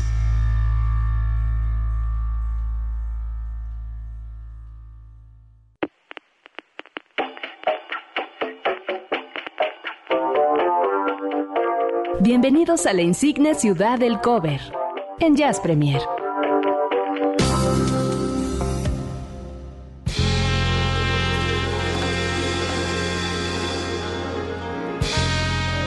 [12.21, 14.61] Bienvenidos a la insigne ciudad del cover
[15.21, 16.01] en Jazz Premier.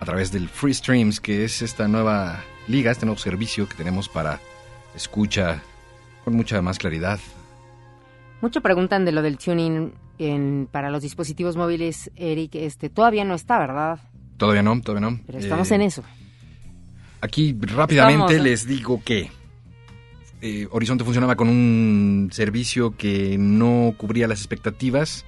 [0.00, 4.08] a través del Free Streams, que es esta nueva liga, este nuevo servicio que tenemos
[4.08, 4.40] para
[4.96, 5.62] escucha
[6.24, 7.20] con mucha más claridad.
[8.42, 12.56] Mucho preguntan de lo del tuning en, para los dispositivos móviles, Eric.
[12.56, 14.00] Este todavía no está, ¿verdad?
[14.36, 15.20] Todavía no, todavía no.
[15.24, 16.02] Pero estamos Eh, en eso.
[17.20, 18.50] Aquí rápidamente Estamos, ¿eh?
[18.50, 19.30] les digo que
[20.40, 25.24] eh, Horizonte funcionaba con un servicio que no cubría las expectativas.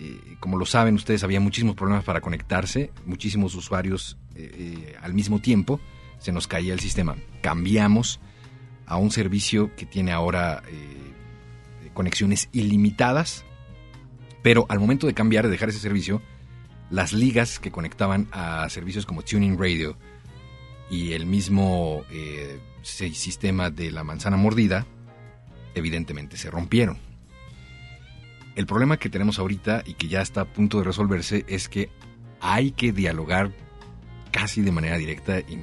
[0.00, 5.14] Eh, como lo saben ustedes, había muchísimos problemas para conectarse, muchísimos usuarios eh, eh, al
[5.14, 5.78] mismo tiempo.
[6.18, 7.14] Se nos caía el sistema.
[7.40, 8.18] Cambiamos
[8.86, 11.11] a un servicio que tiene ahora eh,
[11.94, 13.44] conexiones ilimitadas,
[14.42, 16.22] pero al momento de cambiar, de dejar ese servicio,
[16.90, 19.96] las ligas que conectaban a servicios como Tuning Radio
[20.90, 24.86] y el mismo eh, si- sistema de la manzana mordida,
[25.74, 26.98] evidentemente se rompieron.
[28.56, 31.88] El problema que tenemos ahorita y que ya está a punto de resolverse es que
[32.40, 33.50] hay que dialogar
[34.30, 35.58] casi de manera directa y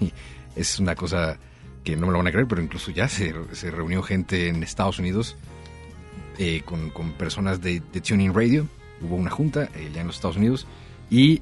[0.56, 1.38] es una cosa
[1.86, 4.62] que no me lo van a creer, pero incluso ya se, se reunió gente en
[4.64, 5.36] Estados Unidos
[6.38, 8.66] eh, con, con personas de, de Tuning Radio.
[9.00, 10.66] Hubo una junta eh, ya en los Estados Unidos
[11.10, 11.40] y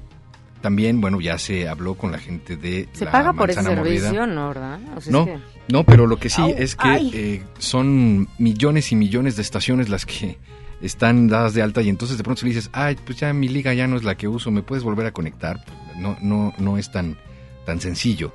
[0.61, 3.83] también, bueno, ya se habló con la gente de ¿Se la paga por ese mordida.
[3.83, 4.79] servicio, no, verdad?
[4.95, 8.27] O sea, es No, que- no, pero lo que sí Au, es que eh, son
[8.37, 10.37] millones y millones de estaciones las que
[10.81, 13.73] están dadas de alta y entonces de pronto le dices, ay, pues ya mi liga
[13.73, 15.63] ya no es la que uso, ¿me puedes volver a conectar?
[15.97, 17.17] No, no, no es tan,
[17.65, 18.31] tan sencillo.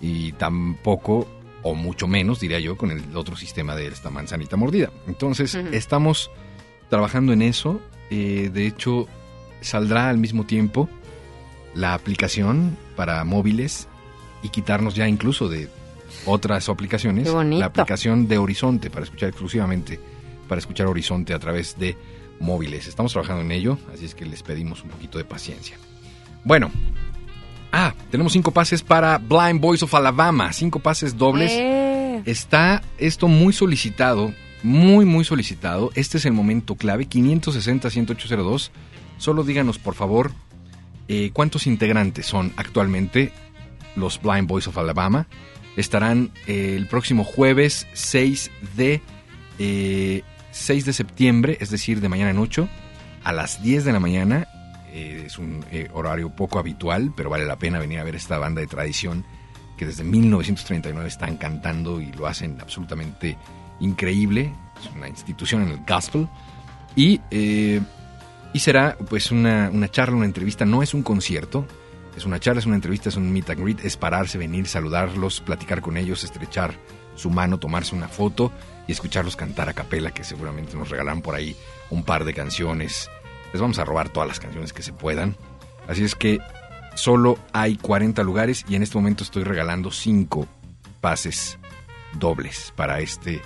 [0.00, 1.26] Y tampoco,
[1.62, 4.90] o mucho menos, diría yo, con el otro sistema de esta manzanita mordida.
[5.06, 6.30] Entonces, estamos
[6.88, 7.80] trabajando en eso.
[8.10, 9.06] eh, de hecho,
[9.60, 10.88] saldrá al mismo tiempo
[11.74, 13.88] la aplicación para móviles
[14.42, 15.68] y quitarnos ya incluso de
[16.24, 20.00] otras aplicaciones la aplicación de Horizonte para escuchar exclusivamente
[20.48, 21.96] para escuchar Horizonte a través de
[22.40, 22.88] móviles.
[22.88, 25.76] Estamos trabajando en ello, así es que les pedimos un poquito de paciencia.
[26.44, 26.70] Bueno,
[27.72, 31.52] ah, tenemos cinco pases para Blind Boys of Alabama, cinco pases dobles.
[31.52, 31.88] Eh,
[32.24, 35.90] Está esto muy solicitado, muy, muy solicitado.
[35.94, 38.70] Este es el momento clave, 560-10802.
[39.18, 40.32] Solo díganos, por favor,
[41.08, 43.32] eh, cuántos integrantes son actualmente
[43.96, 45.26] los Blind Boys of Alabama.
[45.76, 49.00] Estarán eh, el próximo jueves 6 de,
[49.58, 52.68] eh, 6 de septiembre, es decir, de mañana en 8,
[53.24, 54.48] a las 10 de la mañana.
[54.92, 58.38] Eh, es un eh, horario poco habitual, pero vale la pena venir a ver esta
[58.38, 59.24] banda de tradición
[59.76, 63.36] que desde 1939 están cantando y lo hacen absolutamente
[63.80, 64.52] increíble.
[64.82, 66.28] Es una institución en el gospel.
[66.96, 67.80] Y, eh,
[68.52, 71.66] y será pues una, una charla, una entrevista, no es un concierto,
[72.16, 75.40] es una charla, es una entrevista, es un meet and greet, es pararse, venir, saludarlos,
[75.40, 76.74] platicar con ellos, estrechar
[77.14, 78.52] su mano, tomarse una foto
[78.86, 81.56] y escucharlos cantar a capela, que seguramente nos regalarán por ahí
[81.90, 83.10] un par de canciones.
[83.52, 85.36] Les vamos a robar todas las canciones que se puedan.
[85.86, 86.38] Así es que
[86.94, 90.46] solo hay 40 lugares y en este momento estoy regalando 5
[91.00, 91.58] pases
[92.18, 93.40] dobles para este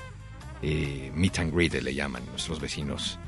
[0.63, 3.19] eh, meet and greet, le llaman nuestros vecinos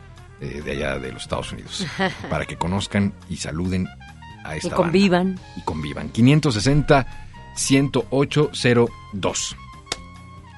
[0.40, 1.86] eh, de allá de los Estados Unidos,
[2.30, 3.88] para que conozcan y saluden
[4.44, 5.34] a esta y convivan.
[5.36, 5.42] banda.
[5.56, 6.08] y convivan.
[6.10, 7.06] 560
[7.70, 9.56] 1802.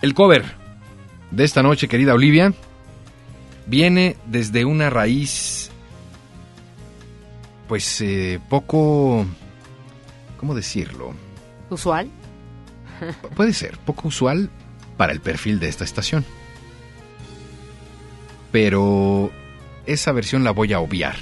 [0.02, 0.44] El cover
[1.30, 2.52] de esta noche, querida Olivia,
[3.66, 5.65] viene desde una raíz,
[7.68, 9.26] pues eh, poco,
[10.38, 11.14] ¿cómo decirlo?
[11.70, 12.10] ¿Usual?
[13.34, 14.50] Puede ser poco usual
[14.96, 16.24] para el perfil de esta estación.
[18.52, 19.30] Pero
[19.84, 21.16] esa versión la voy a obviar,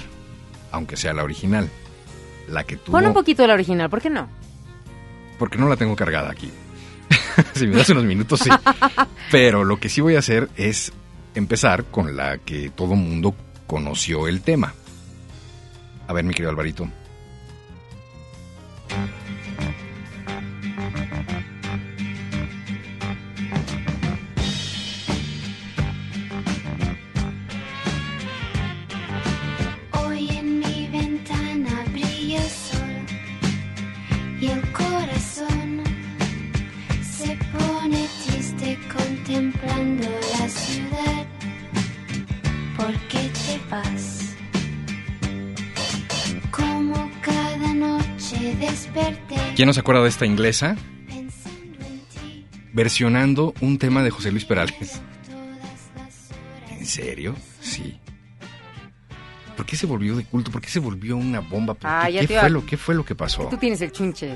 [0.71, 1.69] aunque sea la original.
[2.47, 2.97] La que tuvo...
[2.97, 4.29] Pon un poquito de la original, ¿por qué no?
[5.37, 6.49] porque no la tengo cargada aquí.
[7.53, 8.49] si me das unos minutos, sí.
[9.31, 10.91] Pero lo que sí voy a hacer es
[11.33, 13.35] empezar con la que todo mundo
[13.67, 14.73] conoció el tema.
[16.07, 16.87] A ver, mi querido Alvarito.
[49.55, 50.75] ¿Quién no se acuerda de esta inglesa?
[52.73, 55.01] Versionando un tema de José Luis Perales.
[56.69, 57.35] ¿En serio?
[57.61, 57.99] Sí.
[59.55, 60.51] ¿Por qué se volvió de culto?
[60.51, 61.73] ¿Por qué se volvió una bomba?
[61.73, 63.47] ¿Por Ah, qué, fue lo, ¿Qué fue lo que pasó?
[63.47, 64.35] Tú tienes el chunche.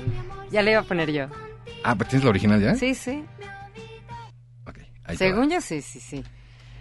[0.50, 1.26] Ya le iba a poner yo.
[1.84, 2.74] Ah, ¿pero ¿tienes la original ya?
[2.74, 3.22] Sí, sí.
[5.04, 6.24] Ahí Según yo, sí, sí, sí.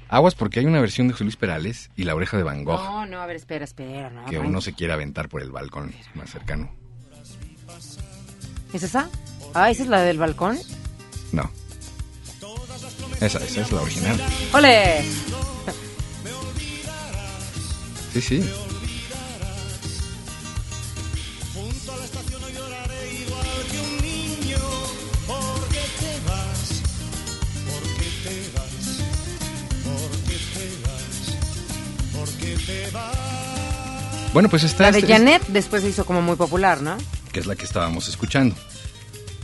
[0.08, 2.80] Aguas porque hay una versión de José Luis Perales y La Oreja de Van Gogh
[2.80, 4.10] No, no, a ver, espera, espera.
[4.10, 6.72] No, que uno se quiere aventar por el balcón más cercano.
[8.74, 9.10] ¿Es esa?
[9.54, 10.60] Ah, ¿esa es la del balcón?
[11.32, 11.50] No.
[13.20, 14.22] Esa, esa es la original.
[14.54, 15.04] ¡Ole!
[18.14, 18.50] Sí, sí.
[34.34, 36.98] Bueno, pues está La de este- Janet después se hizo como muy popular, ¿no?
[37.32, 38.56] que es la que estábamos escuchando.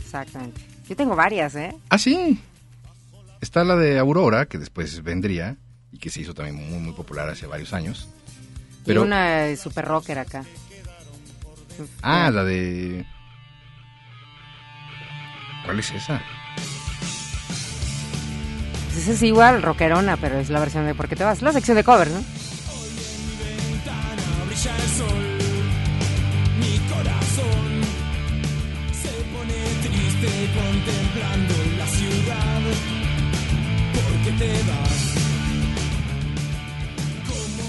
[0.04, 0.60] Exactamente.
[0.88, 1.72] Yo tengo varias, ¿eh?
[1.88, 2.40] Ah, sí.
[3.40, 5.56] Está la de Aurora, que después vendría
[5.92, 8.08] y que se hizo también muy, muy popular hace varios años.
[8.84, 10.44] Pero, Y una super rocker acá.
[12.02, 13.04] ah, la de...
[15.64, 16.20] ¿Cuál es esa?
[18.86, 21.42] Pues esa es igual, rockerona, pero es la versión de ¿Por qué te vas?
[21.42, 22.22] La sección de cover, ¿no?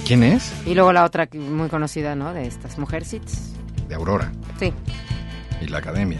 [0.06, 0.54] ¿Quién es?
[0.66, 2.34] Y luego la otra muy conocida, ¿no?
[2.34, 3.52] De estas mujercitas.
[3.90, 4.74] De Aurora Sí,
[5.62, 6.20] y la Academia.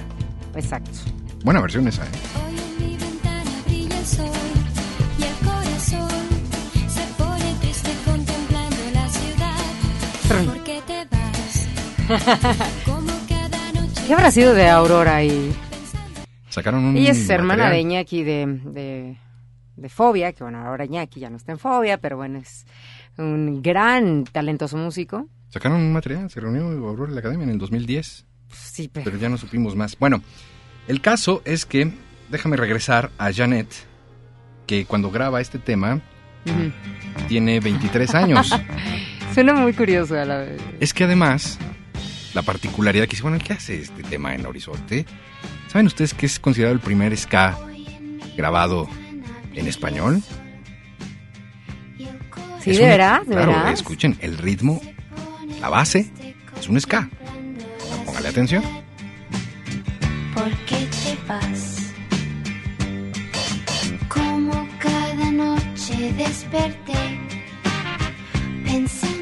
[0.56, 0.92] exacto.
[1.44, 2.08] Buena versión esa, ¿eh?
[2.46, 4.30] Hoy en mi ventana brilla el sol
[5.18, 6.10] y el corazón
[6.90, 10.46] se pone triste contemplando la ciudad.
[10.54, 12.68] ¿Por qué te vas?
[12.86, 14.02] Como cada noche.
[14.08, 15.54] ¿Qué habrá sido de Aurora y
[16.58, 17.82] Sacaron un Ella es hermana de.
[17.82, 19.18] Iñaki de, de,
[19.76, 22.66] de Fobia, que bueno, ahora Iñaki ya no está en Fobia, pero bueno, es
[23.16, 25.28] un gran talentoso músico.
[25.50, 29.04] Sacaron un material, se reunió Aurora y la Academia en el 2010, Sí, pero...
[29.04, 30.00] pero ya no supimos más.
[30.00, 30.24] Bueno,
[30.88, 31.92] el caso es que,
[32.32, 33.68] déjame regresar a Janet,
[34.66, 36.02] que cuando graba este tema
[37.28, 38.50] tiene 23 años.
[39.36, 40.60] Suena muy curioso a la vez.
[40.80, 41.60] Es que además,
[42.34, 45.06] la particularidad que dice, bueno, ¿qué hace este tema en Horizonte?
[45.68, 47.58] ¿Saben ustedes que es considerado el primer ska
[48.36, 48.88] grabado
[49.54, 50.22] en español?
[52.62, 54.82] Sí, Es de veras, de claro, escuchen, el ritmo,
[55.62, 56.12] la base,
[56.60, 57.10] es un ska.
[58.06, 58.64] Póngale atención.
[60.34, 61.94] ¿Por qué te vas?
[64.10, 67.20] Como cada noche desperté
[68.66, 69.17] pensando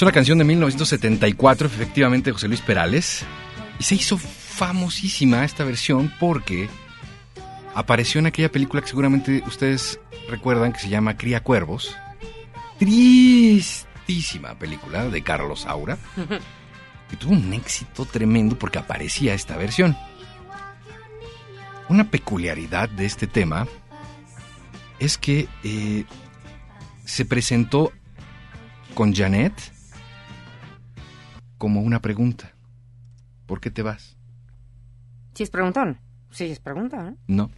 [0.00, 3.22] Es una canción de 1974, efectivamente, de José Luis Perales.
[3.78, 6.70] Y se hizo famosísima esta versión porque
[7.74, 11.94] apareció en aquella película que seguramente ustedes recuerdan que se llama Cría Cuervos.
[12.78, 15.98] Tristísima película de Carlos Saura.
[17.10, 19.94] Que tuvo un éxito tremendo porque aparecía esta versión.
[21.90, 23.68] Una peculiaridad de este tema
[24.98, 26.06] es que eh,
[27.04, 27.92] se presentó
[28.94, 29.52] con Janet
[31.60, 32.54] como una pregunta.
[33.44, 34.16] ¿Por qué te vas?
[35.34, 35.98] Sí, es preguntón.
[36.30, 37.16] Sí, es pregunta, ¿eh?
[37.28, 37.50] No.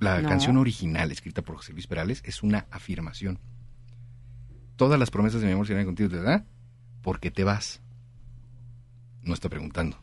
[0.00, 0.28] La No.
[0.28, 3.38] canción original, escrita por José Luis Perales, es una afirmación.
[4.76, 6.44] Todas las promesas de mi amor serán contigo, ¿verdad?
[7.00, 7.80] ¿Por qué te vas?
[9.22, 9.98] No está preguntando.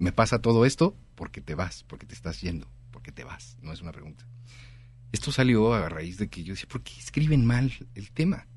[0.00, 3.56] Me pasa todo esto porque te vas, porque te estás yendo, porque te vas.
[3.62, 4.26] No es una pregunta.
[5.12, 8.48] Esto salió a raíz de que yo decía, ¿por qué escriben mal el tema?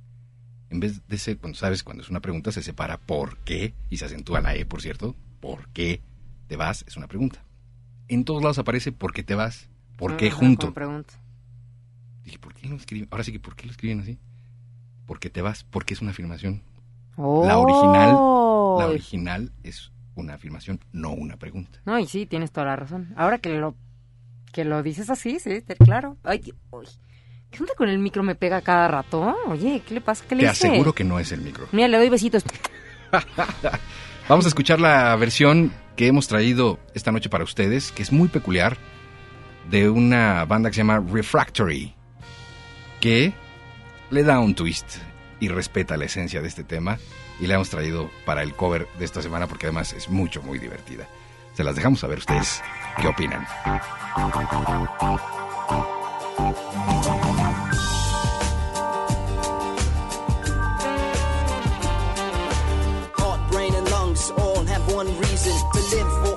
[0.69, 3.97] En vez de ser, cuando sabes, cuando es una pregunta, se separa por qué y
[3.97, 5.15] se acentúa la E, por cierto.
[5.39, 6.01] ¿Por qué
[6.47, 6.83] te vas?
[6.87, 7.43] Es una pregunta.
[8.07, 9.69] En todos lados aparece ¿por qué te vas?
[9.97, 10.73] ¿Por qué Ajá, junto?
[12.23, 13.07] Dije, ¿por qué lo escriben?
[13.11, 14.17] Ahora sí que, ¿por qué lo escriben así?
[15.05, 15.63] ¿Por qué te vas?
[15.63, 16.63] Porque es una afirmación.
[17.15, 17.45] Oh.
[17.45, 21.79] La original, la original es una afirmación, no una pregunta.
[21.85, 23.13] No, y sí, tienes toda la razón.
[23.15, 23.75] Ahora que lo
[24.51, 26.17] que lo dices así, sí, claro.
[26.23, 26.85] Ay, uy.
[27.55, 28.21] ¿Qué onda con el micro?
[28.23, 29.35] Me pega cada rato.
[29.47, 30.25] Oye, ¿qué le pasa?
[30.27, 30.67] ¿Qué le Te hice?
[30.67, 31.67] aseguro que no es el micro.
[31.71, 32.43] Mira, le doy besitos.
[34.27, 38.27] Vamos a escuchar la versión que hemos traído esta noche para ustedes, que es muy
[38.27, 38.77] peculiar,
[39.69, 41.95] de una banda que se llama Refractory,
[42.99, 43.33] que
[44.09, 44.97] le da un twist
[45.39, 46.97] y respeta la esencia de este tema
[47.39, 50.59] y la hemos traído para el cover de esta semana porque además es mucho, muy
[50.59, 51.07] divertida.
[51.53, 52.61] Se las dejamos a ver ustedes
[53.01, 53.45] qué opinan.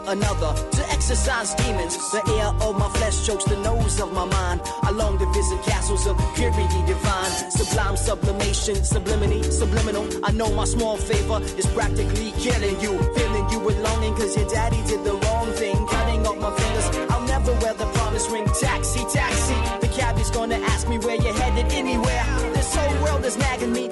[0.08, 1.96] Another, to exercise demons.
[2.10, 4.60] The air of my flesh chokes the nose of my mind.
[4.82, 10.06] I long to visit castles of purity divine, sublime sublimation, sublimity, subliminal.
[10.24, 14.48] I know my small favor is practically killing you, filling you with longing because your
[14.48, 17.10] daddy did the wrong thing, cutting off my fingers.
[17.10, 18.46] I'll never wear the promise ring.
[18.60, 19.54] Taxi, taxi.
[19.80, 22.24] The cabbie's gonna ask me where you're headed anywhere.
[22.54, 23.88] This whole world is nagging me,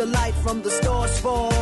[0.00, 1.52] the light from the stars fall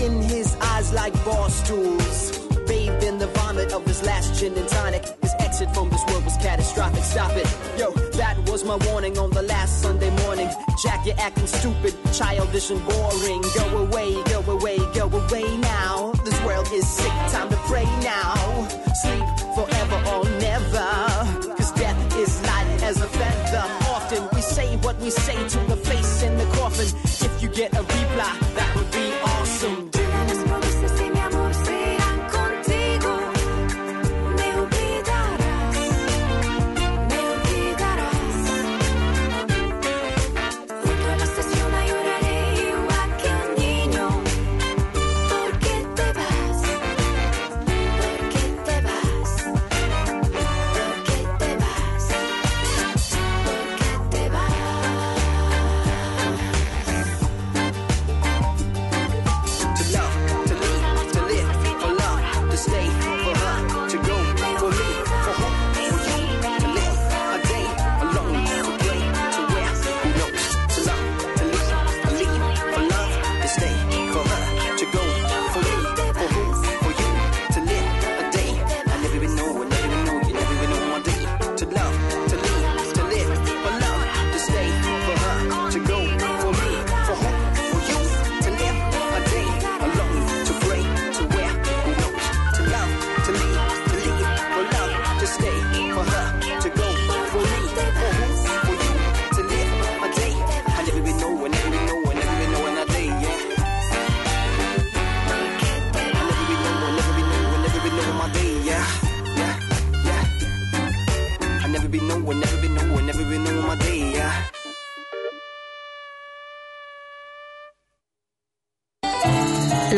[0.00, 2.38] in his eyes like bar stools.
[2.66, 5.04] Bathed in the vomit of his last gin and tonic.
[5.20, 7.04] His exit from this world was catastrophic.
[7.04, 7.46] Stop it.
[7.78, 10.48] Yo, that was my warning on the last Sunday morning.
[10.82, 13.42] Jack, you're acting stupid, childish, and boring.
[13.54, 16.12] Go away, go away, go away now.
[16.24, 17.55] This world is sick, time to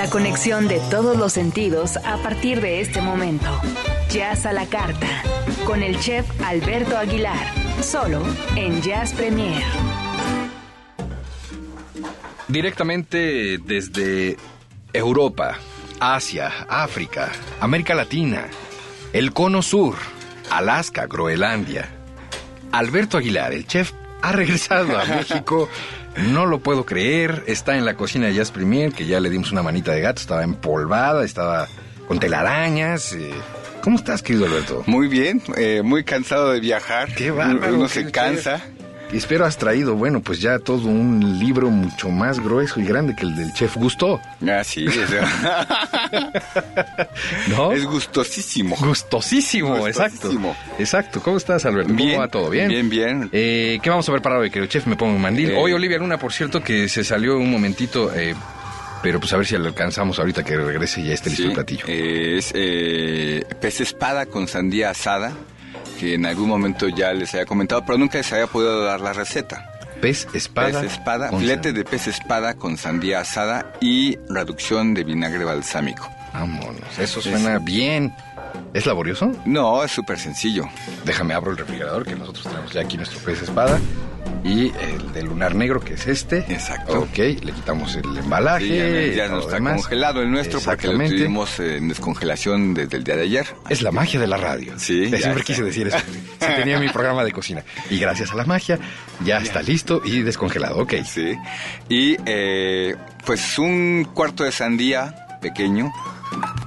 [0.08, 3.60] La conexión de todos los sentidos a partir de este momento.
[4.08, 5.06] Jazz a la carta.
[5.66, 7.52] Con el chef Alberto Aguilar.
[7.82, 8.22] Solo
[8.56, 9.62] en Jazz Premier.
[12.48, 14.38] Directamente desde
[14.94, 15.58] Europa,
[16.00, 18.46] Asia, África, América Latina,
[19.12, 19.96] el Cono Sur,
[20.50, 21.86] Alaska, Groenlandia.
[22.72, 25.68] Alberto Aguilar, el chef, ha regresado a México.
[26.26, 27.44] No lo puedo creer.
[27.46, 30.20] Está en la cocina de Jazz Premier, que ya le dimos una manita de gato.
[30.20, 31.68] Estaba empolvada, estaba
[32.06, 33.12] con telarañas.
[33.12, 33.30] eh.
[33.82, 34.82] ¿Cómo estás, querido Alberto?
[34.86, 37.14] Muy bien, eh, muy cansado de viajar.
[37.14, 38.60] Qué bárbaro, Uno se cansa.
[39.12, 43.24] Espero has traído, bueno, pues ya todo un libro mucho más grueso y grande que
[43.24, 44.20] el del chef Gusto.
[44.46, 44.96] Ah, sí, es,
[47.48, 47.72] ¿No?
[47.72, 48.76] es gustosísimo.
[48.76, 50.14] Gustosísimo, exacto.
[50.28, 50.56] Gustosísimo.
[50.78, 51.20] Exacto.
[51.22, 51.92] ¿Cómo estás, Alberto?
[51.94, 52.50] Bien, ¿Cómo va todo?
[52.50, 52.68] ¿Bien?
[52.68, 53.28] bien, bien.
[53.32, 54.86] Eh, ¿Qué vamos a ver para hoy, querido chef?
[54.86, 55.50] Me pongo un mandil.
[55.50, 55.56] Eh.
[55.58, 58.34] Hoy Olivia Luna, por cierto, que se salió un momentito, eh,
[59.02, 61.48] pero pues a ver si le alcanzamos ahorita que regrese y ya esté listo Sí,
[61.48, 61.84] el platillo.
[61.86, 65.32] eh, es eh, pez espada con sandía asada,
[65.98, 69.12] que en algún momento ya les había comentado, pero nunca les había podido dar la
[69.12, 69.70] receta.
[70.00, 70.80] Pez espada.
[70.80, 76.08] pez espada, filete de pez espada con sandía asada y reducción de vinagre balsámico.
[76.32, 78.14] Vámonos, eso suena bien.
[78.74, 79.32] ¿Es laborioso?
[79.44, 80.64] No, es súper sencillo.
[81.04, 83.78] Déjame abro el refrigerador que nosotros tenemos ya aquí nuestro pez espada.
[84.44, 86.38] Y el de lunar negro, que es este.
[86.48, 87.00] Exacto.
[87.00, 89.10] Ok, le quitamos el embalaje.
[89.10, 89.82] Sí, ya, no está demás.
[89.82, 93.46] congelado el nuestro porque lo tuvimos en descongelación desde el día de ayer.
[93.68, 94.78] Es la magia de la radio.
[94.78, 95.44] Sí, ya siempre está.
[95.44, 95.98] quise decir eso.
[96.40, 97.64] Sí, tenía mi programa de cocina.
[97.90, 98.78] Y gracias a la magia,
[99.24, 100.78] ya está listo y descongelado.
[100.78, 100.94] Ok.
[101.04, 101.34] Sí.
[101.88, 102.94] Y eh,
[103.26, 105.92] pues un cuarto de sandía pequeño,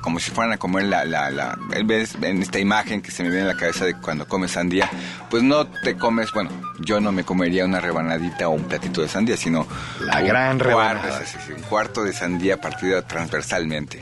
[0.02, 3.24] como si fueran a comer la, la, la en vez- en esta imagen que se
[3.24, 4.90] me viene en la cabeza de cuando comes sandía,
[5.30, 6.50] pues no te comes, bueno,
[6.80, 9.68] yo no me comería una rebanadita o un platito de sandía, sino
[10.02, 11.22] La gran cuarto, rebanada.
[11.56, 14.02] un cuarto de sandía partida transversalmente.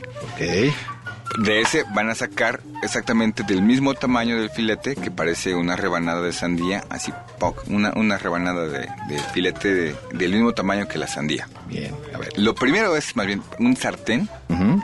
[1.38, 6.20] De ese van a sacar exactamente del mismo tamaño del filete, que parece una rebanada
[6.22, 10.98] de sandía, así poc, una, una rebanada de, de filete de- del mismo tamaño que
[10.98, 11.48] la sandía.
[11.68, 12.36] Bien, a ver.
[12.36, 14.28] Lo primero es más bien un sartén.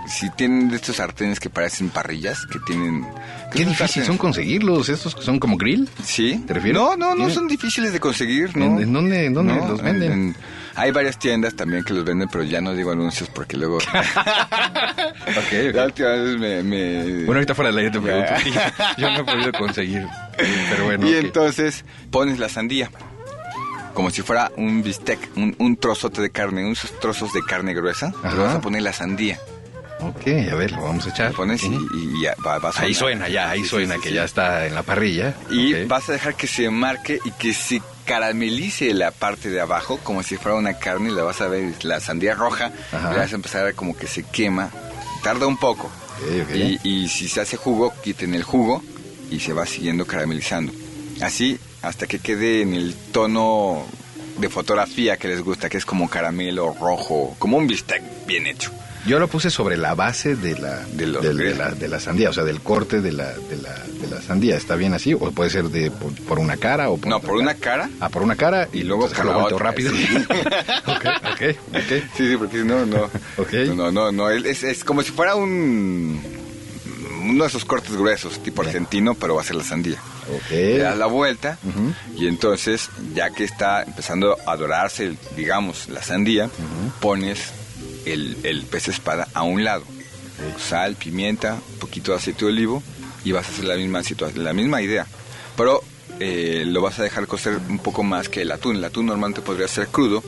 [0.08, 3.04] Si tienen de estos sartenes que parecen parrillas, que tienen...
[3.52, 5.88] Qué difícil sartenes- son conseguirlos, estos que son como grill.
[6.04, 6.42] ¿Sí?
[6.46, 6.80] ¿Te refieres?
[6.80, 7.34] No, no, no ¿Tienen?
[7.34, 8.64] son difíciles de conseguir, ¿no?
[8.66, 10.12] ¿En- en dónde- en dónde No, los venden?
[10.12, 10.36] en- en-
[10.76, 13.78] hay varias tiendas también que los venden, pero ya no digo anuncios porque luego...
[15.36, 16.62] Ok, La última vez me...
[16.62, 18.32] me- Bueno, ahorita fuera del aire te pregunto.
[18.98, 20.06] Yo no he podido conseguir.
[20.70, 21.06] Pero bueno.
[21.08, 21.24] y ok.
[21.24, 22.90] entonces pones la sandía
[23.94, 28.12] como si fuera un bistec, un, un trozote de carne, unos trozos de carne gruesa.
[28.22, 28.36] Ajá.
[28.36, 29.38] Le vas a poner la sandía.
[30.00, 31.30] Ok, a ver, lo vamos a echar.
[31.30, 34.00] Lo pones y, y ya va, va a Ahí suena, ya, ahí Sí, suena sí,
[34.02, 35.34] que ya está en la parrilla.
[35.50, 39.98] Y vas a dejar que se marque y que se caramelice la parte de abajo
[40.02, 41.10] como si fuera una carne.
[41.10, 42.72] La vas a ver, la sandía roja.
[42.92, 43.12] Ajá.
[43.12, 44.70] Le vas a empezar a como que se quema.
[45.22, 45.90] Tarda un poco.
[46.54, 48.82] Y, y si se hace jugo, quiten el jugo
[49.30, 50.72] y se va siguiendo caramelizando.
[51.20, 53.86] Así hasta que quede en el tono
[54.38, 58.72] de fotografía que les gusta, que es como caramelo rojo, como un bistec bien hecho.
[59.06, 62.42] Yo lo puse sobre la base de la, De la, de la sandía, o sea,
[62.44, 64.56] del corte de la, de la, de la sandía.
[64.56, 65.14] ¿Está bien así?
[65.14, 67.88] ¿O puede ser de por, por una cara o por No, por una cara?
[68.00, 69.92] Ah, por una cara y, luego por la otra, rápido.
[69.94, 70.06] sí.
[70.86, 72.04] ok, ok, ok.
[72.16, 73.04] Sí, sí, porque no, no.
[73.38, 73.52] Ok.
[73.76, 74.28] No, no, no.
[74.30, 76.20] Es, es como si fuera un.
[77.22, 78.68] Uno de esos cortes gruesos, tipo Bien.
[78.70, 79.98] argentino, pero va a ser la sandía.
[80.32, 80.50] Ok.
[80.50, 81.58] Le das la vuelta
[82.16, 86.48] y entonces, ya que está empezando a dorarse, digamos, la sandía,
[87.00, 87.52] pones
[88.06, 89.84] el, el pez espada a un lado.
[90.58, 92.82] Sal, pimienta, un poquito de aceite de olivo
[93.24, 95.06] y vas a hacer la misma situación, la misma idea.
[95.56, 95.82] Pero
[96.20, 98.76] eh, lo vas a dejar cocer un poco más que el atún.
[98.76, 100.22] El atún normalmente podría ser crudo,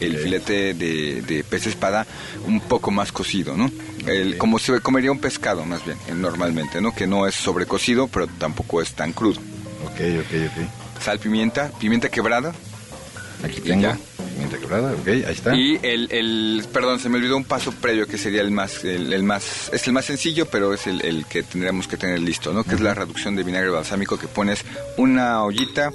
[0.00, 2.06] el filete de, de pez espada
[2.46, 3.70] un poco más cocido, ¿no?
[4.06, 6.92] El, como se comería un pescado más bien, eh, normalmente, ¿no?
[6.92, 9.40] Que no es sobrecocido, pero tampoco es tan crudo.
[9.84, 11.02] Ok, ok, ok.
[11.02, 12.52] Sal, pimienta, pimienta quebrada.
[13.44, 13.82] Aquí tengo.
[13.82, 13.98] ya.
[14.60, 15.54] Quebrada, ok, ahí está.
[15.54, 19.12] Y el, el, perdón, se me olvidó un paso previo que sería el más, el,
[19.12, 22.52] el más, es el más sencillo, pero es el, el que tendríamos que tener listo,
[22.52, 22.64] ¿no?
[22.64, 24.64] Que es la reducción de vinagre balsámico que pones
[24.96, 25.90] una ollita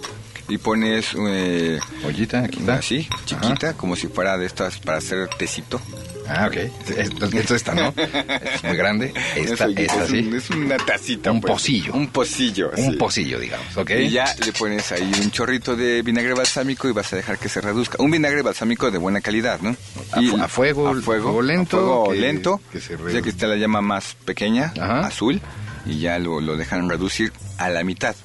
[0.50, 2.76] y pones eh, Ollita, aquí está.
[2.76, 5.82] así, chiquita, como si fuera de estas para hacer tecito.
[6.29, 6.57] Ah, ok.
[6.97, 7.93] Esto, esto está, ¿no?
[7.97, 9.13] Es muy grande.
[9.35, 10.19] Esta, Eso, esta es, sí.
[10.19, 11.31] un- es una tacita.
[11.31, 11.53] Un pues.
[11.53, 11.93] pocillo.
[11.93, 12.71] Un pocillo.
[12.77, 13.91] Un pocillo, digamos, ok.
[13.99, 17.49] Y ya le pones ahí un chorrito de vinagre balsámico y vas a dejar que
[17.49, 17.97] se reduzca.
[18.01, 19.75] Un vinagre balsámico de buena calidad, ¿no?
[20.11, 22.61] A fu- a fuego- a fuego, fuego lento, a fuego que- lento.
[22.71, 25.07] que se ya que está la llama más pequeña, Ajá.
[25.07, 25.39] azul,
[25.85, 28.15] y ya lo, lo dejan reducir a la mitad.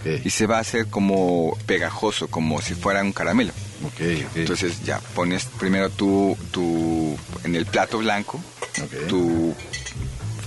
[0.00, 3.52] Ok, Y se va a hacer como pegajoso, como si fuera un caramelo.
[3.84, 3.92] Ok,
[4.30, 4.36] ok.
[4.36, 8.40] Entonces ya pones primero tu, tu en el plato blanco,
[9.08, 9.54] tu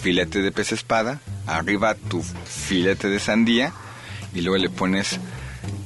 [0.01, 3.71] filete de pez espada, arriba tu filete de sandía
[4.33, 5.19] y luego le pones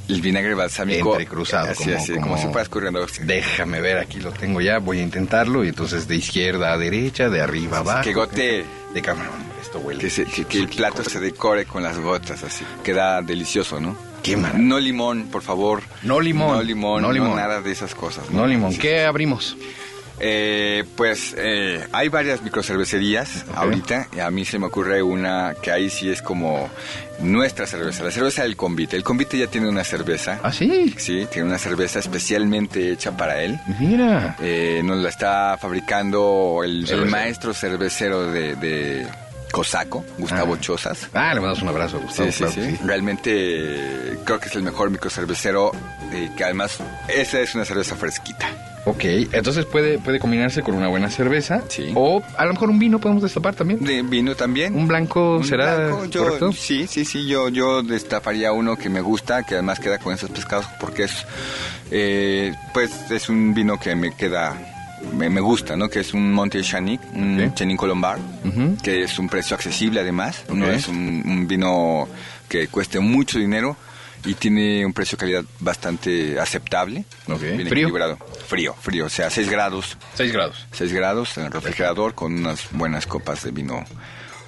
[0.07, 3.05] el vinagre balsámico Entrecruzado, así, como- así, como- como si fueras corriendo.
[3.23, 5.65] Déjame ver, aquí lo tengo ya, voy a intentarlo.
[5.65, 8.03] Y entonces de izquierda a derecha, de arriba a abajo.
[8.03, 8.65] que gotee.
[8.93, 9.29] De cámara,
[9.61, 9.99] esto huele.
[9.99, 12.63] Que, se- que- que el plato se decore con las gotas así.
[12.83, 13.95] Queda delicioso, ¿no?
[14.27, 14.63] Qué maravilla.
[14.67, 15.81] No limón, por favor.
[16.03, 16.57] No limón.
[16.57, 17.35] No limón, No no, limón.
[17.35, 18.29] nada de esas cosas.
[18.31, 18.73] No limón.
[18.73, 18.79] Sí.
[18.79, 19.57] ¿Qué abrimos?
[20.19, 23.55] Eh, pues eh, hay varias microcervecerías Ok.
[23.57, 24.07] ahorita.
[24.15, 26.69] y A mí se me ocurre una que ahí sí es como
[27.19, 28.95] nuestra cerveza, la cerveza del convite.
[28.95, 30.39] El convite ya tiene una cerveza.
[30.41, 30.91] Ah, sí.
[30.97, 33.59] Sí, tiene una cerveza especialmente hecha para él.
[33.79, 34.35] Mira.
[34.41, 39.07] Eh, nos la está fabricando el, el maestro cervecero de, de
[39.51, 40.61] Cosaco, Gustavo Ah.
[40.61, 41.07] Chozas.
[41.13, 42.31] Ah, le mandamos un abrazo, Gustavo.
[42.31, 42.75] Sí, sí, claro sí.
[42.77, 42.79] sí.
[42.85, 45.71] Realmente creo que es el mejor microcervecero.
[46.13, 46.77] eh, que además,
[47.09, 48.47] esa es una cerveza fresquita.
[48.85, 51.61] Ok, entonces puede, puede combinarse con una buena cerveza.
[51.67, 51.91] Sí.
[51.95, 53.83] O a lo mejor un vino podemos destapar también.
[53.83, 54.73] De vino también.
[54.75, 56.51] Un blanco Un será blanco, yo- correcto.
[56.53, 60.29] Sí, sí, sí, yo, yo destaparía uno que me gusta, que además queda con esos
[60.29, 61.25] pescados, porque es,
[61.91, 64.55] eh, pues, es un vino que me queda,
[65.13, 65.89] me, me gusta, ¿no?
[65.89, 67.55] Que es un Monte Chanic, un Ok.
[67.55, 68.19] Chenin Colombard,
[68.83, 72.07] que es un precio accesible además, no es un, un vino
[72.49, 73.75] que cueste mucho dinero
[74.25, 77.05] y tiene un precio-calidad bastante aceptable.
[77.27, 77.41] Ok.
[77.41, 77.87] Bien ¿Frío?
[77.87, 78.17] equilibrado.
[78.47, 79.05] Frío, frío.
[79.05, 79.97] O sea, 6 grados.
[80.15, 80.65] 6 grados.
[80.71, 83.83] 6 grados en el refrigerador con unas buenas copas de vino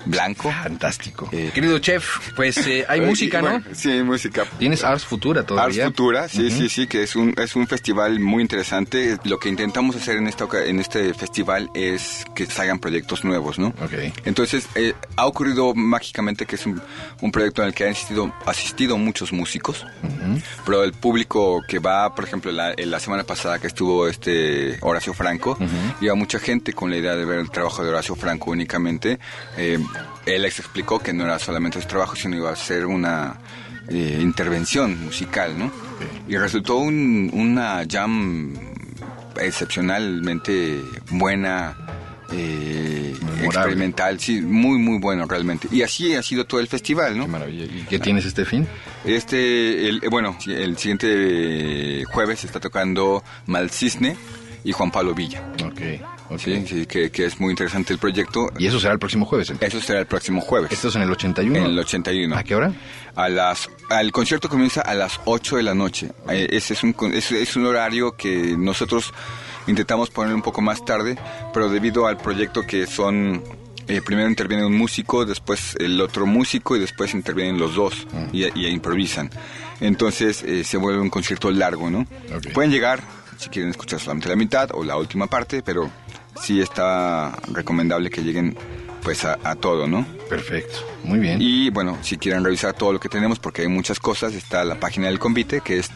[0.06, 0.52] blanco.
[0.52, 1.30] Fantástico.
[1.32, 3.50] Eh, Querido chef, pues eh, hay Eh, música, y ¿no?
[3.50, 4.46] bueno, sí, hay música.
[4.58, 5.86] Tienes Ars Futura todavía.
[5.86, 9.18] Ars Futura, sí, sí, sí, que es un, es un festival muy interesante.
[9.24, 13.68] Lo que intentamos hacer en, esta, en este festival es que salgan proyectos nuevos, ¿no?
[13.68, 13.94] Ok.
[14.26, 16.82] Entonces, eh, ha ocurrido mágicamente que es un,
[17.22, 19.86] un proyecto en el que han asistido, asistido muchos músicos,
[20.66, 25.14] pero el público que va, por ejemplo, la, la semana pasada que estuvo este Horacio
[25.14, 25.58] Franco,
[26.02, 29.20] iba mucha gente con la idea de ver el trabajo de Horacio Franco únicamente.
[29.58, 29.80] Eh,
[30.26, 33.38] él les explicó que no era solamente su trabajo, sino iba a ser una
[33.88, 35.72] eh, intervención musical, ¿no?
[36.28, 38.54] Y resultó un- una jam
[39.42, 41.76] excepcionalmente buena,
[42.32, 45.68] eh, experimental, sí, muy, muy bueno realmente.
[45.72, 47.26] Y así ha sido todo el festival, ¿no?
[47.26, 47.66] Qué maravilla.
[47.66, 48.68] ¿Y qué tienes este fin?
[49.06, 54.16] Este, el, eh, bueno, el siguiente jueves está tocando Malcisne
[54.64, 55.44] y Juan Pablo Villa.
[55.66, 55.82] Ok,
[56.30, 56.40] ok.
[56.40, 58.50] Sí, sí, que, que es muy interesante el proyecto.
[58.58, 59.50] Y eso será el próximo jueves.
[59.50, 59.76] entonces.
[59.76, 60.72] Eso será el próximo jueves.
[60.72, 61.56] Esto es en el 81.
[61.58, 62.36] En el 81.
[62.36, 62.74] ¿A qué hora?
[63.16, 66.12] A las, el concierto comienza a las 8 de la noche.
[66.30, 69.14] Eh, Ese es un, es, es un horario que nosotros
[69.68, 71.18] intentamos poner un poco más tarde,
[71.54, 73.44] pero debido al proyecto que son...
[73.88, 78.46] eh, primero interviene un músico, después el otro músico y después intervienen los dos y,
[78.60, 79.30] y improvisan.
[79.82, 82.02] Entonces eh, se vuelve un concierto largo, ¿no?
[82.36, 82.52] Ok.
[82.54, 83.02] Pueden llegar
[83.38, 85.90] si quieren escuchar solamente la mitad o la última parte, pero
[86.42, 88.56] sí está recomendable que lleguen
[89.04, 90.06] pues a, a todo, ¿no?
[90.30, 90.78] Perfecto.
[91.06, 91.38] Muy bien.
[91.42, 94.76] Y bueno, si quieren revisar todo lo que tenemos, porque hay muchas cosas, está la
[94.80, 95.90] página del convite, que es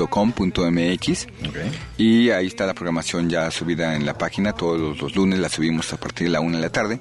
[0.00, 1.26] www.elconvite.com.mx.
[1.48, 1.56] Ok.
[1.98, 4.52] Y ahí está la programación ya subida en la página.
[4.52, 7.00] Todos los, los lunes la subimos a partir de la una de la tarde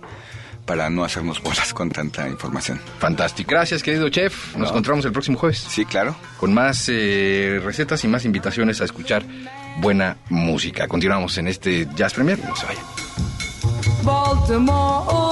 [0.66, 2.80] para no hacernos bolas con tanta información.
[3.00, 3.50] Fantástico.
[3.52, 4.50] Gracias, querido chef.
[4.56, 4.68] Nos No.
[4.70, 5.58] encontramos el próximo jueves.
[5.68, 6.16] Sí, claro.
[6.38, 9.24] Con más eh, recetas y más invitaciones a escuchar
[9.80, 10.88] buena música.
[10.88, 12.40] Continuamos en este Jazz Premier.
[12.40, 12.84] No se vayan.
[14.04, 15.29] Baltimore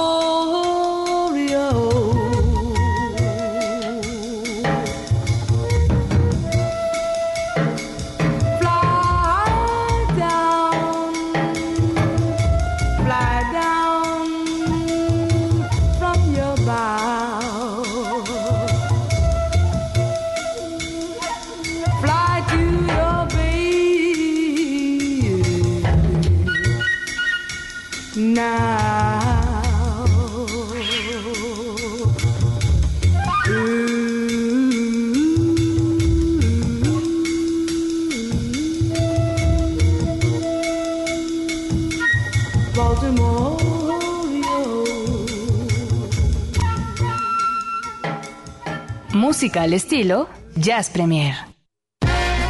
[49.28, 51.34] Música al estilo Jazz Premier.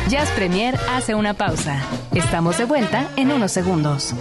[0.09, 1.83] Jazz Premier hace una pausa.
[2.15, 4.15] Estamos de vuelta en unos segundos.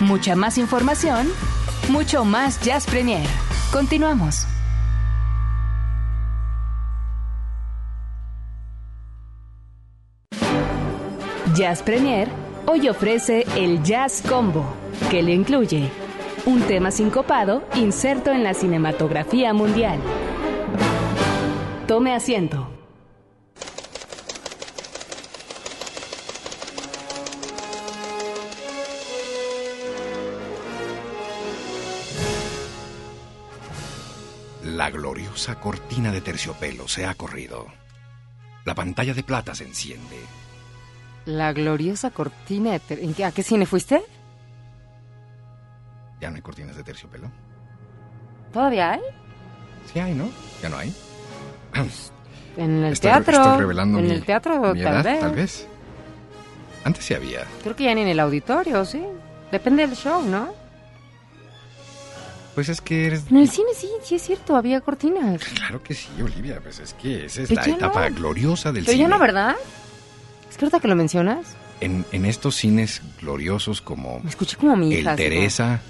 [0.00, 1.28] Mucha más información,
[1.90, 3.26] mucho más Jazz Premier.
[3.70, 4.46] Continuamos.
[11.54, 12.30] Jazz Premier
[12.64, 14.64] hoy ofrece el Jazz Combo,
[15.10, 15.90] que le incluye
[16.46, 19.98] un tema sincopado inserto en la cinematografía mundial.
[21.86, 22.68] Tome asiento.
[34.64, 37.66] La gloriosa cortina de terciopelo se ha corrido.
[38.64, 40.16] La pantalla de plata se enciende.
[41.24, 42.80] La gloriosa cortina de...
[42.80, 44.02] ter- ¿En qué- ¿A qué cine fuiste?
[46.20, 47.30] ¿Ya no hay cortinas de terciopelo?
[48.52, 49.00] ¿Todavía hay?
[49.92, 50.28] Sí hay, ¿no?
[50.62, 50.94] ¿Ya no hay?
[52.56, 53.34] En el Estoy- teatro.
[53.36, 55.20] estoy revelando en mi- el teatro, mi tal vez.
[55.20, 55.66] tal vez.
[56.84, 57.44] Antes sí había.
[57.62, 59.02] Creo que ya ni en el auditorio, sí.
[59.52, 60.54] Depende del show, ¿no?
[62.54, 63.24] Pues es que eres...
[63.30, 65.42] En el cine sí, sí es cierto, había cortinas.
[65.54, 66.60] Claro que sí, Olivia.
[66.62, 68.16] Pues es que esa es Pero la etapa no.
[68.16, 69.04] gloriosa del Pero cine.
[69.04, 69.54] ya no, ¿verdad?
[70.48, 74.74] Es que ahorita que lo mencionas, En, en estos cines gloriosos como me escuché como
[74.76, 75.10] mi el hija.
[75.10, 75.80] como- Teresa,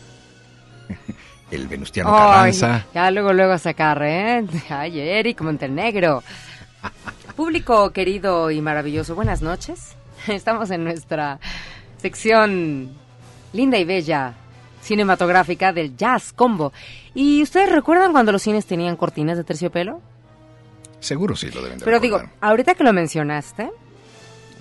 [1.50, 2.86] el Venustiano Carranza.
[2.94, 4.44] ya luego, luego a sacar, ¿eh?
[4.68, 6.22] Ay, Eric Montenegro.
[7.34, 9.96] Público querido y maravilloso, buenas noches.
[10.26, 11.38] Estamos en nuestra
[11.98, 12.90] sección
[13.52, 14.34] linda y bella
[14.80, 16.72] cinematográfica del Jazz Combo.
[17.14, 20.00] ¿Y ustedes recuerdan cuando los cines tenían cortinas de terciopelo?
[21.00, 23.70] Seguro sí lo deben de Pero digo, ahorita que lo mencionaste,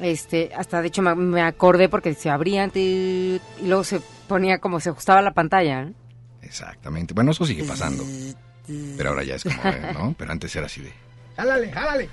[0.01, 4.79] este, hasta de hecho me, me acordé porque se abrían y luego se ponía como
[4.79, 5.85] se ajustaba la pantalla.
[5.85, 6.04] ¿no?
[6.45, 7.13] Exactamente.
[7.13, 8.03] Bueno, eso sigue pasando.
[8.97, 9.57] Pero ahora ya es como,
[9.93, 10.15] ¿no?
[10.17, 10.91] Pero antes era así de...
[11.35, 12.09] Jálale, jálale.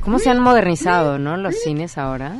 [0.00, 1.36] ¿Cómo se han modernizado, no?
[1.36, 2.36] Los cines ahora.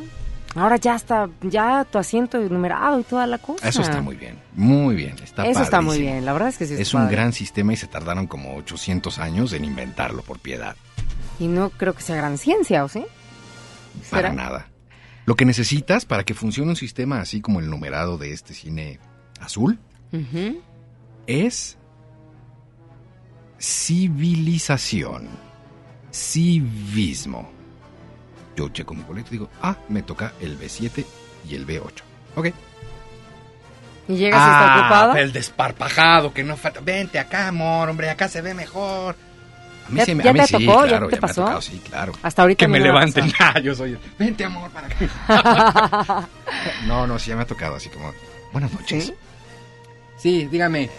[0.55, 3.69] Ahora ya está, ya tu asiento numerado y toda la cosa.
[3.69, 5.17] Eso está muy bien, muy bien.
[5.23, 6.75] Está Eso está muy bien, la verdad es que sí.
[6.75, 7.17] está Es un padre.
[7.17, 10.77] gran sistema y se tardaron como 800 años en inventarlo por piedad.
[11.41, 13.05] Y no creo que sea gran ciencia, ¿o sí?
[14.11, 14.69] Para nada.
[15.27, 19.01] Lo que necesitas para que funcione un sistema así como el numerado de este cine
[19.41, 19.79] azul
[20.13, 20.61] Ujú.
[21.27, 21.77] Es
[23.59, 25.29] civilización,
[26.13, 27.51] civismo.
[28.57, 31.05] Yo checo mi boleto y digo, ah, me toca el B7
[31.49, 32.03] y el B8.
[32.37, 32.47] Ok.
[34.07, 35.13] Y llegas y está.
[35.13, 36.81] Ah, el desparpajado, que no falta.
[36.81, 39.17] Vente acá, amor, hombre, acá se ve mejor.
[39.87, 40.83] A mí ¿Ya- sí, me- ya a mí te sí, tocó?
[40.85, 41.41] ¿Ya claro, te ya me ha pasó?
[41.43, 42.13] tocado, sí, claro.
[42.23, 43.33] Hasta ahorita Que me levanten.
[43.41, 46.29] Ah, yo soy el, Vente, amor, para acá.
[46.87, 48.13] no, no, sí, ya me ha tocado así como.
[48.53, 49.07] Buenas noches.
[49.07, 49.15] ¿Sí?
[50.17, 50.91] Sí, dígame.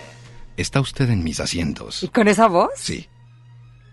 [0.57, 2.03] ¿Está usted en mis asientos?
[2.03, 2.69] ¿Y con esa voz?
[2.75, 3.07] Sí.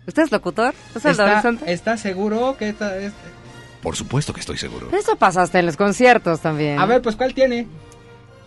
[0.07, 0.75] ¿Usted es locutor?
[0.95, 1.63] ¿Usted es?
[1.67, 2.97] ¿Está seguro que esta...
[2.99, 3.17] este?
[3.83, 4.89] Por supuesto que estoy seguro.
[4.97, 6.79] Eso pasa hasta en los conciertos también.
[6.79, 7.67] A ver, pues, ¿cuál tiene?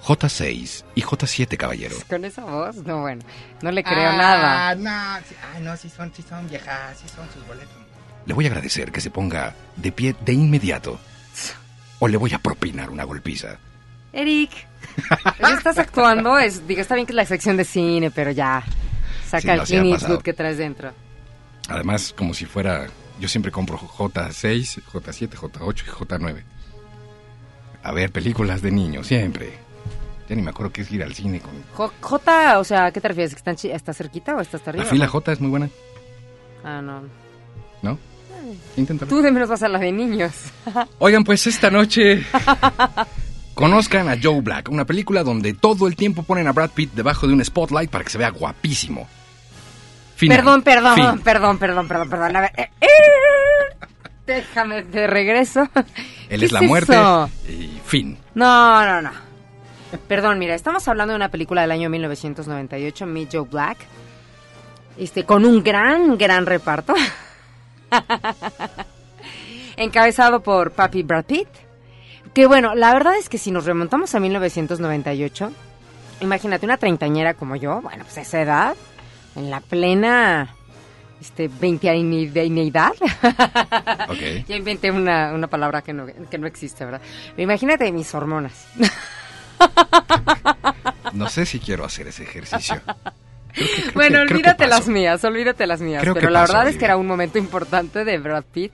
[0.06, 1.96] J6 y J7, caballero.
[2.10, 3.24] Con esa voz, no, bueno,
[3.62, 4.76] no le creo Ah, nada.
[4.76, 7.76] no, sí, ay, no, sí son, sí son viejas, sí son sus boletos.
[8.26, 11.00] Le voy a agradecer que se ponga de pie de inmediato.
[12.00, 13.58] O le voy a propinar una golpiza.
[14.14, 14.52] Eric,
[15.58, 18.64] estás actuando, es, digo, está bien que es la sección de cine, pero ya,
[19.28, 19.96] saca el no, sí ha Clint.
[20.02, 20.92] Eastwood que traes dentro.
[21.70, 22.88] Además, como si fuera.
[23.20, 26.44] Yo siempre compro J6, J7, J8 y J9.
[27.84, 29.54] A ver, películas de niños, siempre.
[30.28, 31.52] Ya ni me acuerdo qué es ir al cine con.
[31.74, 33.34] Jo- J, o sea, ¿qué te refieres?
[33.34, 34.84] ¿Que están ¿Está cerquita o está hasta arriba?
[34.84, 35.70] La fila J es muy buena,
[36.64, 37.04] Ah, no.
[37.84, 37.98] ¿no?
[38.76, 39.10] Inténtalo.
[39.10, 40.34] Tú de menos vas a la de niños.
[41.00, 42.24] Oigan, pues esta noche.
[43.56, 47.26] Conozcan a Joe Black, una película donde todo el tiempo ponen a Brad Pitt debajo
[47.26, 49.08] de un spotlight para que se vea guapísimo.
[50.18, 50.38] Final.
[50.38, 51.20] Perdón, perdón, Fin.
[51.24, 52.36] perdón, perdón, perdón, perdón.
[52.36, 52.88] A ver, eh, eh,
[54.28, 55.70] déjame de regreso.
[56.30, 57.30] Él ¿Qué es la muerte eso?
[57.48, 58.18] y fin.
[58.34, 59.12] No, no, no.
[60.08, 63.78] Perdón, mira, estamos hablando de una película del año 1998, Meet Joe Black.
[64.98, 66.94] Este, con un gran, gran reparto.
[69.78, 71.48] Encabezado por Papi Brad Pitt.
[72.36, 75.54] Que bueno, la verdad es que si nos remontamos a 1998,
[76.20, 78.76] imagínate una treintañera como yo, bueno, pues a esa edad,
[79.38, 80.54] en la plena
[81.22, 82.92] este, veinteañeidad.
[84.10, 84.46] Ok.
[84.48, 87.02] Ya inventé una, una palabra que no, que no existe, ¿verdad?
[87.38, 88.68] Imagínate mis hormonas.
[91.14, 92.82] No sé si quiero hacer ese ejercicio.
[93.56, 96.02] Creo que- creo bueno, que- olvídate las mías, olvídate las mías.
[96.02, 98.74] Creo pero la verdad es que era un momento importante de Brad Pitt.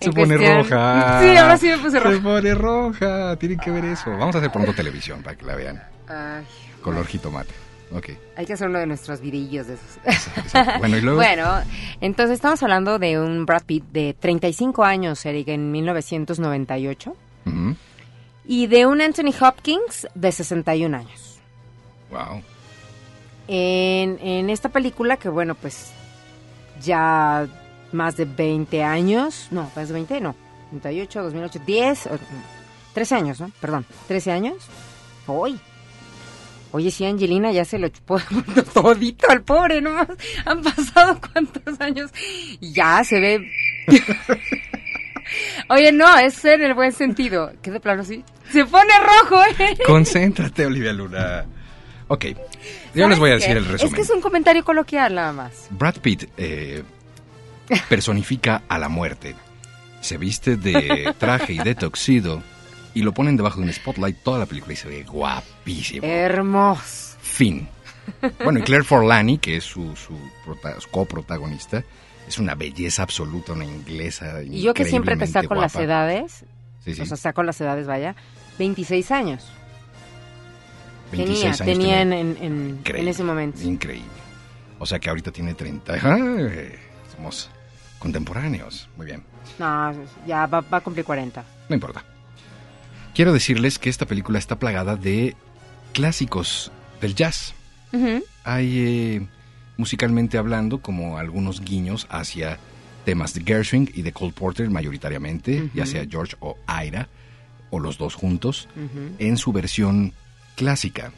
[0.00, 1.20] Se pone cuestión- roja.
[1.22, 2.22] Sí, ahora sí me puse Se roja.
[2.22, 3.36] pone roja.
[3.36, 4.10] Tienen que ver eso.
[4.10, 5.82] Vamos a hacer pronto televisión para que la vean.
[6.08, 6.44] Ay,
[6.82, 7.52] Color jitomate.
[7.90, 8.10] Ok.
[8.36, 9.96] hay que hacer uno de nuestros videillos de esos.
[10.04, 10.78] Exacto.
[10.78, 11.16] Bueno, y luego.
[11.18, 11.62] Bueno,
[12.02, 17.16] entonces estamos hablando de un Brad Pitt de 35 años, Eric, en 1998.
[17.46, 17.76] Ujú.
[18.46, 21.38] Y de un Anthony Hopkins de 61 años.
[22.10, 22.42] Wow.
[23.48, 25.90] En, en esta película que, bueno, pues
[26.82, 27.46] ya
[27.92, 30.36] más de 20 años, no, más de 20, no,
[30.70, 32.18] 98, 2008, 10, o-
[32.94, 33.50] 13 años, ¿no?
[33.60, 34.56] Perdón, 13 años.
[35.26, 35.58] Hoy.
[36.72, 38.18] Oye, sí, Angelina ya se lo chupó
[38.74, 40.06] todito al pobre, ¿no?
[40.44, 42.10] Han pasado cuántos años
[42.60, 43.50] y ya se ve...
[45.70, 47.52] Oye, no, es en el buen sentido.
[47.62, 48.24] Que de plano sí.
[48.50, 49.76] Se pone rojo, ¿eh?
[49.86, 51.44] Concéntrate, Olivia Luna.
[52.08, 52.26] Ok.
[52.94, 53.58] Yo les voy a ¿Sabes decir qué?
[53.58, 53.92] el resumen.
[53.92, 55.66] Es que es un comentario coloquial nada más.
[55.70, 56.82] Brad Pitt eh,
[57.88, 59.34] personifica a la muerte.
[60.00, 62.42] Se viste de traje y de tuxedo
[62.94, 66.06] y lo ponen debajo de un spotlight toda la película y se ve guapísimo.
[66.06, 67.16] Hermoso.
[67.20, 67.68] Fin.
[68.42, 70.16] Bueno, y Claire Forlani, que es su, su,
[70.80, 71.84] su coprotagonista,
[72.26, 74.42] es una belleza absoluta, una inglesa.
[74.42, 75.84] Y yo que siempre te saco las guapa.
[75.84, 76.44] edades,
[76.84, 77.02] Sí, sí.
[77.02, 78.16] o sea, saco las edades, vaya,
[78.58, 79.46] 26 años.
[81.10, 82.20] 26 tenía, años tenía en, tenía.
[82.20, 83.62] en, en- Increíble, en ese momento.
[83.62, 84.08] Increíble.
[84.78, 85.92] O sea que ahorita tiene 30.
[85.94, 86.72] Ay,
[87.16, 87.50] somos
[87.98, 88.88] contemporáneos.
[88.96, 89.22] Muy bien.
[89.58, 89.92] No,
[90.26, 91.44] ya va, va a cumplir 40.
[91.68, 92.04] No importa.
[93.14, 95.34] Quiero decirles que esta película está plagada de
[95.92, 97.54] clásicos del jazz.
[98.44, 99.26] Hay, eh,
[99.76, 102.58] musicalmente hablando, como algunos guiños hacia
[103.04, 107.08] temas de Gershwin y de Cole Porter mayoritariamente, ya sea George o Ira,
[107.70, 108.68] o los dos juntos,
[109.18, 110.12] en su versión
[110.58, 111.12] clásica.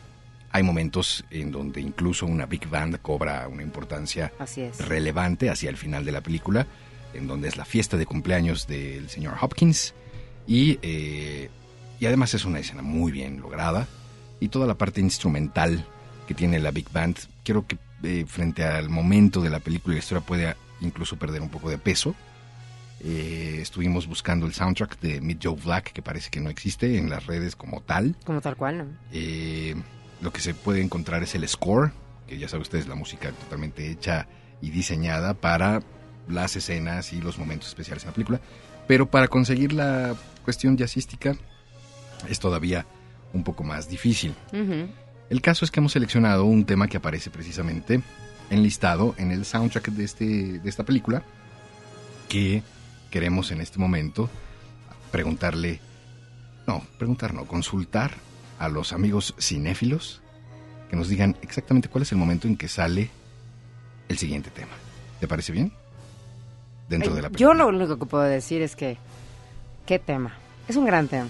[0.53, 4.87] Hay momentos en donde incluso una big band cobra una importancia Así es.
[4.87, 6.67] relevante hacia el final de la película,
[7.15, 9.95] en donde es la fiesta de cumpleaños del señor Hopkins
[10.47, 11.49] y, eh,
[11.99, 13.89] y además es una escena muy bien lograda
[14.41, 15.87] y toda la parte instrumental
[16.29, 19.97] que tiene la big band, quiero que eh, frente al momento de la película y
[19.97, 22.15] la historia puede incluso perder un poco de peso.
[23.03, 27.09] Eh, estuvimos buscando el soundtrack de Meet Joe Black, que parece que no existe en
[27.09, 28.17] las redes como tal.
[28.25, 28.85] Como tal cual, ¿no?
[29.13, 29.75] Eh,
[30.21, 31.93] lo que se puede encontrar es el score,
[32.27, 34.29] que ya saben ustedes, la música totalmente hecha
[34.61, 35.83] y diseñada para
[36.29, 38.41] las escenas y los momentos especiales en la película.
[38.87, 41.37] Pero para conseguir la cuestión jazzística
[42.29, 42.87] es todavía
[43.33, 44.35] un poco más difícil.
[45.31, 48.03] El caso es que hemos seleccionado un tema que aparece precisamente
[48.51, 50.25] enlistado en el soundtrack de, este,
[50.59, 51.23] de esta película,
[52.29, 52.63] que
[53.11, 54.31] queremos en este momento
[55.11, 55.81] preguntarle,
[56.67, 58.13] no, preguntar no, consultar
[58.59, 60.23] a los amigos cinéfilos
[60.89, 63.11] que nos digan exactamente cuál es el momento en que sale
[64.09, 64.73] el siguiente tema.
[65.21, 65.73] ¿Te parece bien?
[66.89, 67.53] Dentro Ay, de la película.
[67.53, 68.97] Yo lo único que puedo decir es que,
[69.87, 70.35] qué tema.
[70.67, 71.29] Es un gran tema.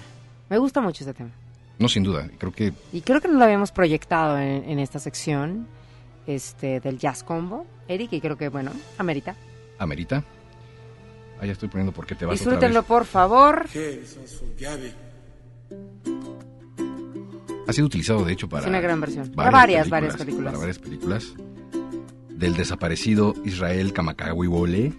[0.49, 1.31] Me gusta mucho ese tema.
[1.79, 2.29] No, sin duda.
[2.38, 5.66] Creo que Y creo que no lo habíamos proyectado en, en esta sección
[6.27, 9.35] este, del Jazz Combo, Eric, y creo que, bueno, amerita.
[9.79, 10.25] amerita.
[11.40, 12.88] Ah, ya estoy poniendo por qué te vas otra Disfrútenlo, vez.
[12.88, 13.66] por favor.
[17.66, 18.64] Ha sido utilizado, de hecho, para...
[18.64, 19.31] Es una gran versión.
[19.31, 20.46] Para varias, varias películas.
[20.53, 21.35] Para varias películas.
[22.29, 24.92] Del desaparecido Israel Kamakawiwole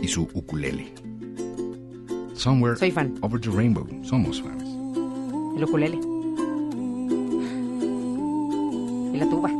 [0.00, 0.92] y su ukulele.
[2.34, 3.14] Somewhere Soy fan.
[3.22, 3.86] Over the Rainbow.
[4.04, 4.62] Somos fans.
[5.56, 5.96] El ukulele.
[9.14, 9.50] Y la tuba.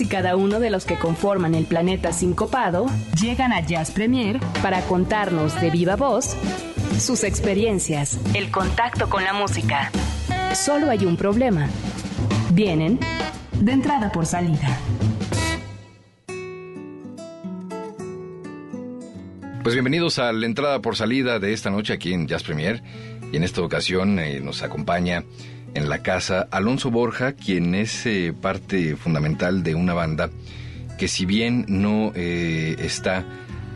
[0.00, 2.86] Y cada uno de los que conforman el planeta sincopado
[3.20, 6.34] llegan a Jazz Premier para contarnos de viva voz
[6.98, 9.90] sus experiencias, el contacto con la música.
[10.54, 11.68] Solo hay un problema.
[12.52, 13.00] Vienen
[13.60, 14.78] de entrada por salida.
[19.62, 22.82] Pues bienvenidos a la entrada por salida de esta noche aquí en Jazz Premier.
[23.30, 25.24] Y en esta ocasión eh, nos acompaña
[25.74, 30.30] en la casa Alonso Borja, quien es eh, parte fundamental de una banda
[30.98, 33.24] que si bien no eh, está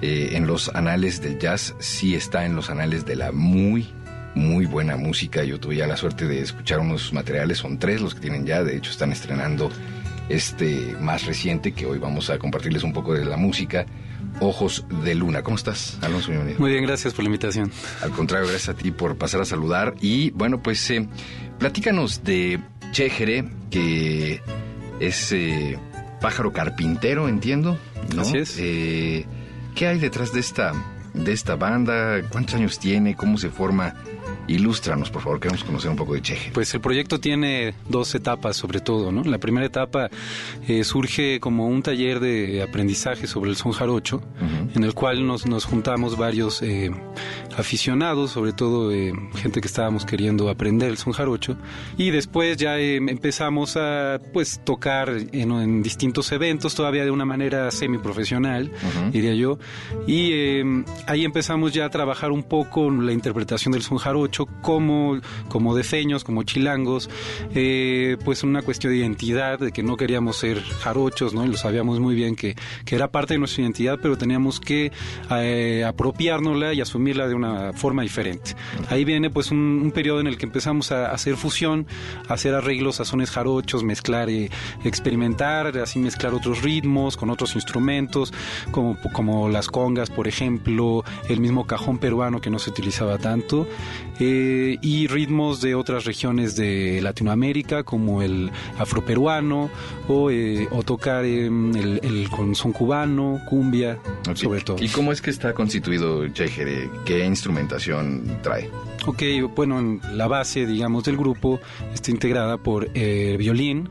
[0.03, 3.89] eh, en los anales del jazz, sí está en los anales de la muy,
[4.35, 5.43] muy buena música.
[5.43, 8.63] Yo tuve ya la suerte de escuchar unos materiales, son tres los que tienen ya,
[8.63, 9.71] de hecho están estrenando
[10.29, 13.87] este más reciente que hoy vamos a compartirles un poco de la música.
[14.41, 15.43] Ojos de Luna.
[15.43, 16.31] ¿Cómo estás, Alonso?
[16.31, 16.61] Bienvenido.
[16.61, 17.71] Muy bien, gracias por la invitación.
[18.03, 19.95] Al contrario, gracias a ti por pasar a saludar.
[20.01, 21.09] Y bueno, pues eh,
[21.59, 22.61] platícanos de
[22.93, 24.43] Chejere, que
[25.01, 25.79] es eh,
[26.21, 27.79] pájaro carpintero, entiendo.
[28.15, 28.23] ¿no?
[28.23, 28.57] Así es.
[28.59, 29.27] Eh,
[29.75, 30.73] ¿Qué hay detrás de esta,
[31.15, 32.23] de esta banda?
[32.31, 33.15] ¿Cuántos años tiene?
[33.15, 33.95] ¿Cómo se forma?
[34.49, 36.53] Ilústranos, por favor, queremos conocer un poco de Chejere.
[36.53, 39.25] Pues el proyecto tiene dos etapas sobre todo, ¿no?
[39.25, 40.09] La primera etapa
[40.67, 44.23] eh, surge como un taller de aprendizaje sobre el son jarocho,
[44.75, 46.91] en el cual nos, nos juntamos varios eh,
[47.57, 51.57] aficionados, sobre todo eh, gente que estábamos queriendo aprender el son jarocho,
[51.97, 57.25] y después ya eh, empezamos a pues tocar en, en distintos eventos, todavía de una
[57.25, 58.71] manera semiprofesional,
[59.13, 59.59] diría yo,
[60.07, 65.19] y eh, ahí empezamos ya a trabajar un poco la interpretación del son jarocho como,
[65.49, 67.09] como defeños, como chilangos,
[67.55, 71.45] eh, pues una cuestión de identidad, de que no queríamos ser jarochos, ¿no?
[71.45, 74.93] Y lo sabíamos muy bien que, que era parte de nuestra identidad, pero teníamos que
[75.31, 78.55] eh, apropiárnosla y asumirla de una forma diferente.
[78.91, 81.87] Ahí viene pues un, un periodo en el que empezamos a hacer fusión,
[82.29, 84.51] a hacer arreglos a sones jarochos, mezclar, eh,
[84.85, 88.33] experimentar, así mezclar otros ritmos con otros instrumentos,
[88.71, 93.67] como, como las congas, por ejemplo, el mismo cajón peruano que no se utilizaba tanto,
[94.19, 99.71] eh, y ritmos de otras regiones de Latinoamérica, como el afroperuano,
[100.09, 103.99] o, eh, o tocar eh, el, el con son cubano, cumbia,
[104.35, 104.77] sobre todo.
[104.81, 106.91] ¿Y cómo es que está constituido Chejere?
[107.05, 108.71] ¿Qué instrumentación trae?
[109.07, 109.23] Ok,
[109.55, 111.61] bueno, en la base, digamos, del grupo
[111.95, 113.89] está integrada por eh, el violín,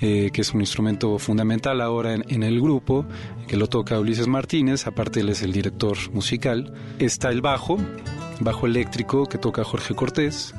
[0.00, 3.06] eh, que es un instrumento fundamental ahora en, en el grupo,
[3.48, 6.72] que lo toca Ulises Martínez, aparte él es el director musical.
[6.98, 7.78] Está el bajo,
[8.40, 10.54] bajo eléctrico, que toca Jorge Cortés,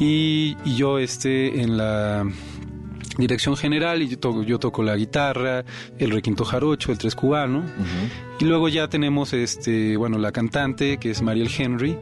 [0.00, 2.24] y, y yo este, en la
[3.18, 5.64] dirección general, y yo toco, yo toco la guitarra,
[5.98, 7.64] el requinto jarocho, el tres cubano,
[8.38, 11.98] y luego ya tenemos este, bueno, la cantante, que es Mariel Henry.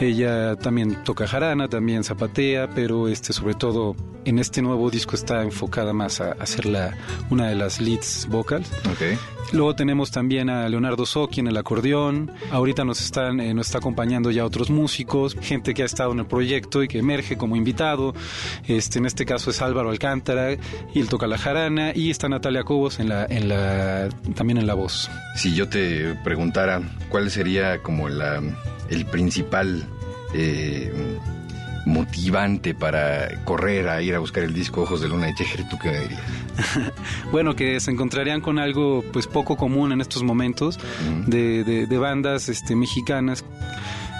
[0.00, 5.42] Ella también toca jarana, también zapatea, pero este, sobre todo en este nuevo disco está
[5.42, 6.94] enfocada más a, a ser la,
[7.30, 8.70] una de las leads vocals.
[8.90, 9.18] Ok.
[9.52, 12.32] Luego tenemos también a Leonardo Socchi en el acordeón.
[12.50, 16.18] Ahorita nos están eh, nos está acompañando ya otros músicos, gente que ha estado en
[16.18, 18.12] el proyecto y que emerge como invitado.
[18.66, 20.54] Este en este caso es Álvaro Alcántara
[20.92, 24.66] y él toca la jarana y está Natalia Cobos en la en la también en
[24.66, 25.08] la voz.
[25.36, 28.42] Si yo te preguntara cuál sería como la,
[28.90, 29.85] el principal
[30.36, 30.92] eh,
[31.86, 35.78] motivante para correr a ir a buscar el disco Ojos de Luna de Chejere, ¿tú
[35.78, 36.22] qué me dirías?
[37.32, 40.78] bueno, que se encontrarían con algo pues poco común en estos momentos
[41.26, 43.44] de, de- de bandas este, mexicanas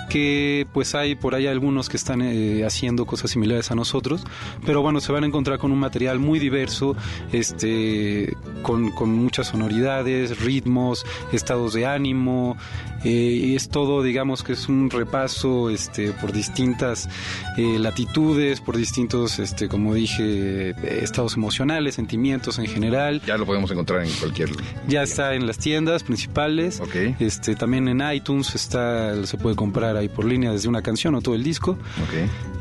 [0.09, 4.25] que pues hay por ahí algunos que están eh, haciendo cosas similares a nosotros,
[4.65, 6.97] pero bueno, se van a encontrar con un material muy diverso,
[7.33, 12.57] este, con, con muchas sonoridades, ritmos, estados de ánimo,
[13.05, 17.09] eh, y es todo, digamos que es un repaso este, por distintas
[17.57, 20.71] eh, latitudes, por distintos, este, como dije,
[21.03, 23.23] estados emocionales, sentimientos en general.
[23.27, 24.51] Ya lo podemos encontrar en cualquier...
[24.89, 26.81] Ya está en las tiendas principales.
[27.21, 31.21] Este, también en iTunes está, se puede comprar ahí por línea desde una canción o
[31.21, 31.79] todo el disco.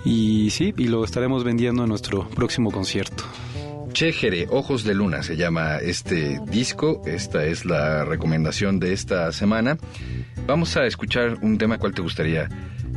[0.03, 3.23] Y sí, y lo estaremos vendiendo en nuestro próximo concierto.
[3.93, 7.01] Chéjere, Ojos de Luna se llama este disco.
[7.05, 9.77] Esta es la recomendación de esta semana.
[10.45, 11.77] Vamos a escuchar un tema.
[11.77, 12.49] ¿Cuál te gustaría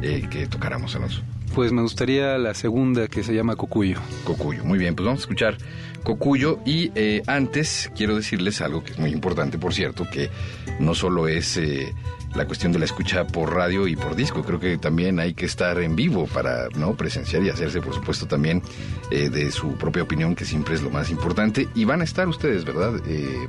[0.02, 1.22] eh, que tocáramos, Alonso?
[1.54, 3.98] Pues me gustaría la segunda que se llama Cocuyo.
[4.24, 5.56] Cocuyo, muy bien, pues vamos a escuchar
[6.02, 10.30] Cocuyo y eh, antes quiero decirles algo que es muy importante, por cierto, que
[10.78, 11.94] no solo es eh,
[12.34, 15.46] la cuestión de la escucha por radio y por disco, creo que también hay que
[15.46, 18.62] estar en vivo para no presenciar y hacerse, por supuesto, también
[19.10, 21.68] eh, de su propia opinión, que siempre es lo más importante.
[21.74, 23.00] Y van a estar ustedes, ¿verdad?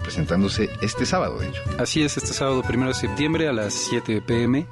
[0.01, 1.61] Presentándose este sábado, de hecho.
[1.77, 4.65] Así es, este sábado primero de septiembre a las 7 pm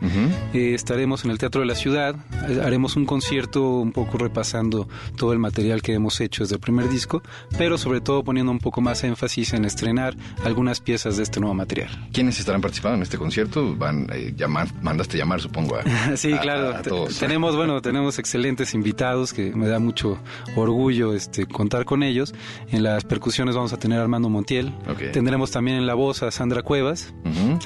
[0.54, 2.16] eh, estaremos en el Teatro de la Ciudad.
[2.64, 6.90] Haremos un concierto un poco repasando todo el material que hemos hecho desde el primer
[6.90, 7.22] disco,
[7.58, 11.56] pero sobre todo poniendo un poco más énfasis en estrenar algunas piezas de este nuevo
[11.56, 11.90] material.
[12.14, 13.76] ¿Quiénes estarán participando en este concierto?
[13.76, 15.78] Van eh, llamar, mandaste llamar, supongo.
[15.78, 16.70] A, Sí, a- claro.
[16.76, 17.18] a te- todos.
[17.18, 20.20] Tenemos, bueno, tenemos excelentes invitados que me da mucho
[20.56, 22.34] orgullo este contar con ellos.
[22.70, 24.68] En las percusiones vamos a tener a Armando Montiel.
[24.88, 25.12] Ok.
[25.14, 27.14] Tendremos también en la voz a Sandra Cuevas.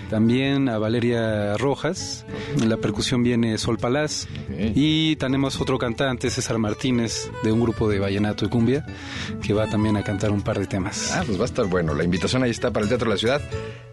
[0.10, 2.26] También a Valeria Rojas.
[2.62, 4.28] En la percusión viene Sol Palaz.
[4.50, 4.72] Ok.
[4.76, 8.86] Y tenemos otro cantante, César Martínez, de un grupo de vallenato y cumbia,
[9.42, 11.12] que va también a cantar un par de temas.
[11.14, 11.94] Ah, pues va a estar bueno.
[11.94, 13.42] La invitación ahí está para el Teatro de la Ciudad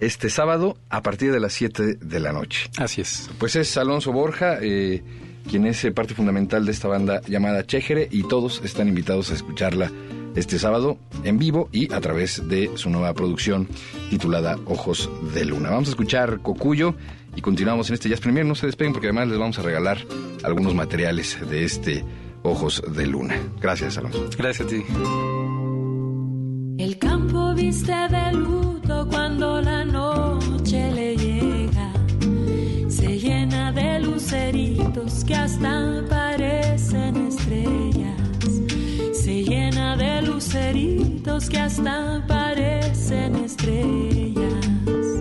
[0.00, 2.70] este sábado a partir de las 7 de la noche.
[2.76, 3.30] Así es.
[3.38, 5.02] Pues es Alonso Borja, eh,
[5.48, 9.34] quien es eh, parte fundamental de esta banda llamada Chéjere y todos están invitados a
[9.34, 9.90] escucharla
[10.36, 13.68] este sábado en vivo y a través de su nueva producción
[14.10, 15.70] titulada Ojos de Luna.
[15.70, 16.94] Vamos a escuchar Cocuyo
[17.34, 18.46] y continuamos en este Jazz Premier.
[18.46, 19.98] No se despeguen porque además les vamos a regalar
[20.42, 22.04] algunos materiales de este
[22.42, 23.36] Ojos de Luna.
[23.60, 24.28] Gracias, Alonso.
[24.36, 24.84] Gracias a ti.
[26.78, 31.92] El campo viste de luto cuando la noche le llega.
[32.88, 38.20] Se llena de luceritos que hasta parecen estrellas.
[39.12, 45.17] Se llena de luceritos que hasta parecen estrellas.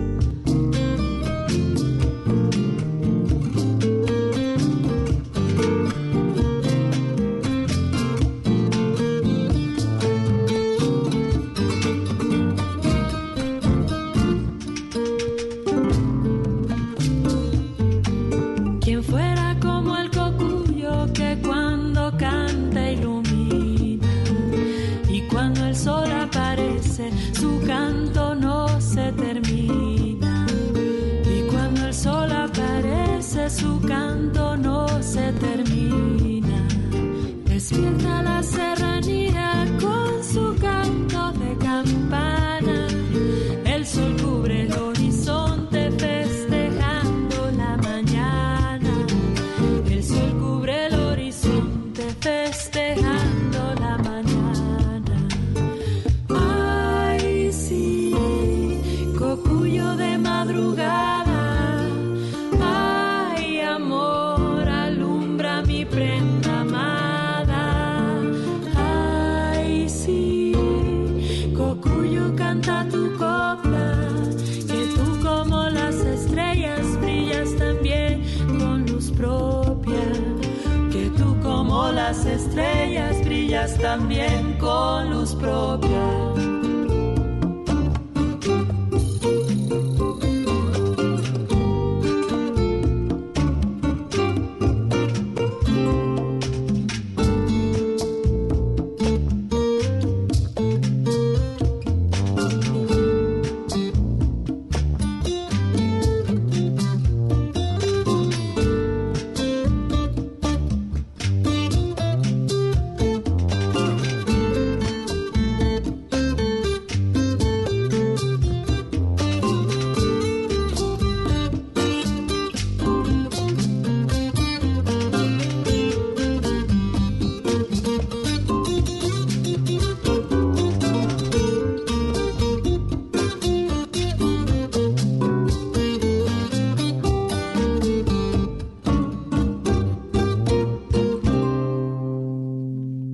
[41.78, 42.27] Canto de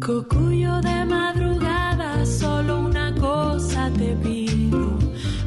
[0.04, 4.98] Cocuyo de madrugada, solo una cosa te pido.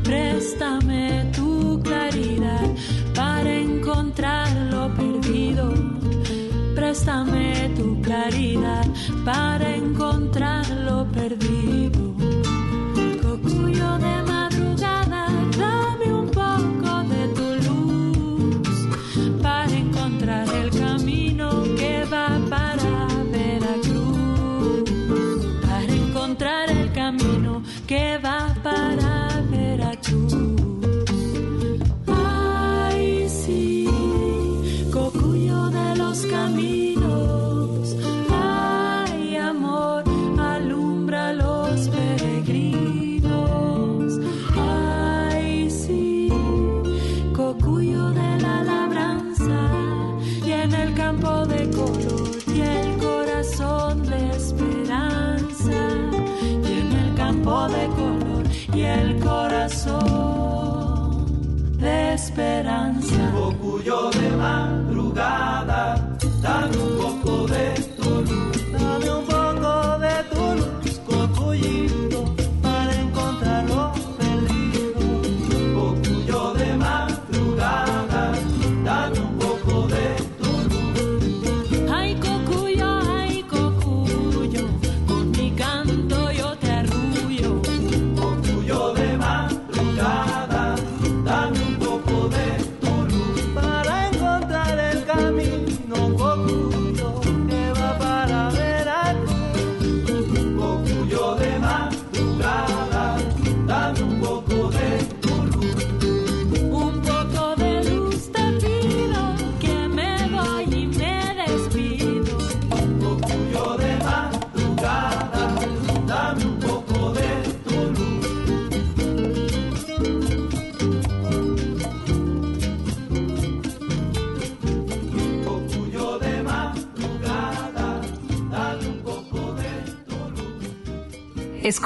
[0.03, 2.67] Préstame tu claridad
[3.13, 5.71] para encontrar lo perdido.
[6.73, 8.87] Préstame tu claridad
[9.23, 9.76] para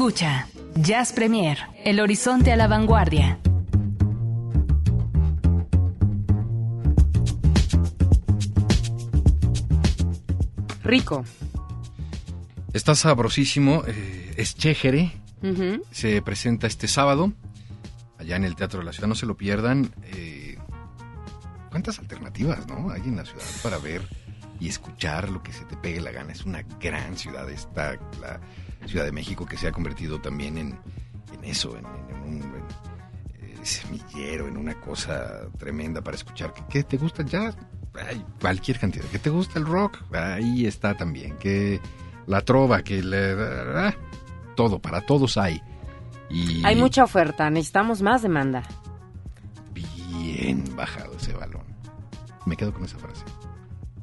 [0.02, 0.48] Escucha,
[0.78, 3.38] Jazz Premier, El Horizonte a la Vanguardia.
[10.84, 11.24] Rico.
[12.74, 13.84] Está sabrosísimo.
[13.86, 15.12] eh, es Chéjere.
[15.92, 17.32] Se presenta este sábado
[18.18, 19.08] allá en el Teatro de la Ciudad.
[19.08, 19.94] No se lo pierdan.
[20.06, 20.58] eh,
[21.70, 24.02] ¿Cuántas alternativas no hay en la ciudad para ver
[24.60, 26.32] y escuchar lo que se te pegue la gana?
[26.32, 28.40] Es una gran ciudad esta, la
[28.88, 30.80] Ciudad de México, que se ha convertido también en,
[31.34, 36.54] en eso, en, en un en, eh, semillero, en una cosa tremenda para escuchar.
[36.54, 37.24] ¿Qué, qué te gusta?
[37.94, 39.06] Hay cualquier cantidad.
[39.06, 40.00] ¿Qué te gusta el rock?
[40.14, 41.38] Ahí está también.
[41.38, 41.80] Que
[42.28, 43.96] la trova, que le, ah,
[44.56, 45.62] todo, para todos hay.
[46.30, 48.64] Y Hay mucha oferta, necesitamos más demanda.
[49.74, 51.64] bien bajado ese balón.
[52.46, 53.24] Me quedo con esa frase.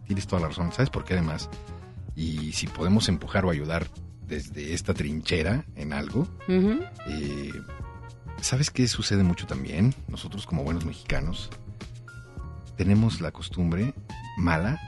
[0.07, 0.73] Tienes toda la razón.
[0.73, 1.49] ¿Sabes por qué además?
[2.15, 3.87] Y si podemos empujar o ayudar
[4.29, 7.53] desde esta trinchera en algo, eh,
[8.41, 9.95] ¿sabes qué sucede mucho también?
[10.07, 11.51] Nosotros como buenos mexicanos
[12.77, 13.95] tenemos la costumbre
[14.37, 14.79] mala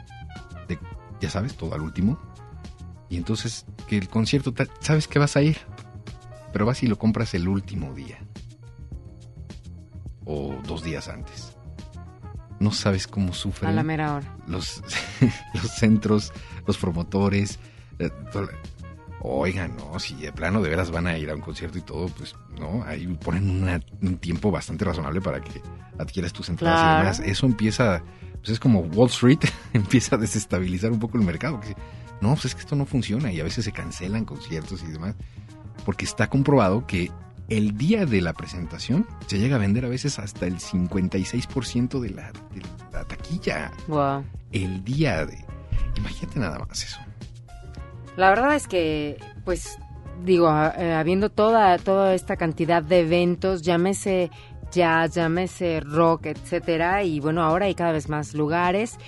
[0.68, 0.78] de,
[1.20, 2.18] ya sabes, todo al último.
[3.09, 5.57] Y entonces que el concierto, sabes que vas a ir,
[6.53, 8.18] pero vas y lo compras el último día.
[10.24, 11.57] O dos días antes.
[12.61, 14.36] No sabes cómo sufren A la mera hora.
[14.47, 14.82] los,
[15.55, 16.32] los centros,
[16.66, 17.59] los promotores.
[19.22, 22.08] Oigan, no, si de plano de veras van a ir a un concierto y todo,
[22.08, 25.60] pues no, ahí ponen una- un tiempo bastante razonable para que
[25.98, 26.94] adquieras tus entradas Claro.
[26.94, 27.20] y demás.
[27.20, 28.02] Eso empieza,
[28.38, 29.40] pues es como Wall Street,
[29.74, 31.60] empieza a desestabilizar un poco el mercado.
[31.60, 31.76] Que,
[32.22, 35.14] no, pues es que esto no funciona y a veces se cancelan conciertos y demás,
[35.84, 37.10] porque está comprobado que
[37.48, 42.10] el día de la presentación se llega a vender a veces hasta el 56% de
[42.10, 42.62] la, de
[42.92, 43.70] la taquilla.
[43.88, 44.24] Wow.
[44.52, 45.44] El día de...
[45.96, 46.98] Imagínate nada más eso.
[48.20, 49.16] La verdad es que,
[49.46, 49.78] pues,
[50.26, 54.30] digo, eh, habiendo toda, toda esta cantidad de eventos, llámese
[54.70, 58.98] jazz, llámese rock, etcétera, y bueno, ahora hay cada vez más lugares.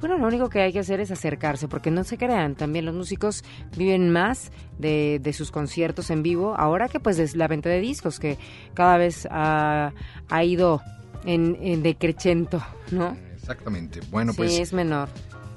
[0.00, 2.94] Bueno, lo único que hay que hacer es acercarse, porque no se crean, también los
[2.94, 3.44] músicos
[3.76, 7.78] viven más de, de sus conciertos en vivo, ahora que pues es la venta de
[7.78, 8.38] discos, que
[8.72, 9.92] cada vez ha,
[10.30, 10.80] ha ido
[11.26, 11.82] en, en
[12.90, 13.16] ¿no?
[13.34, 14.00] Exactamente.
[14.10, 15.10] Bueno, sí, pues es menor.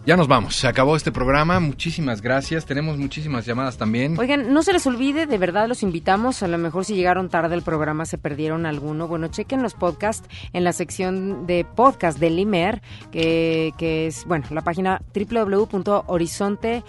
[0.05, 0.55] Ya nos vamos.
[0.55, 1.59] Se acabó este programa.
[1.59, 2.65] Muchísimas gracias.
[2.65, 4.17] Tenemos muchísimas llamadas también.
[4.19, 6.43] Oigan, no se les olvide, de verdad los invitamos.
[6.43, 9.07] A lo mejor si llegaron tarde al programa se perdieron alguno.
[9.07, 12.81] Bueno, chequen los podcasts en la sección de podcast del IMER,
[13.11, 16.83] que, que es, bueno, la página www.horizonte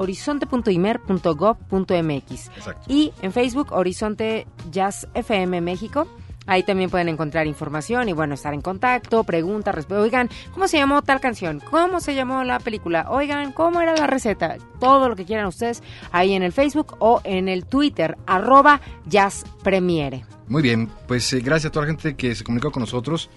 [0.00, 2.50] horizonte.imer.gov.mx.
[2.88, 6.08] Y en Facebook, Horizonte Jazz FM México.
[6.50, 10.78] Ahí también pueden encontrar información y bueno, estar en contacto, preguntas, resp- oigan, ¿cómo se
[10.78, 11.60] llamó tal canción?
[11.70, 13.06] ¿Cómo se llamó la película?
[13.08, 14.56] Oigan, ¿cómo era la receta?
[14.80, 15.80] Todo lo que quieran ustedes
[16.10, 20.24] ahí en el Facebook o en el Twitter, arroba Jazz Premiere.
[20.48, 23.30] Muy bien, pues eh, gracias a toda la gente que se comunicó con nosotros.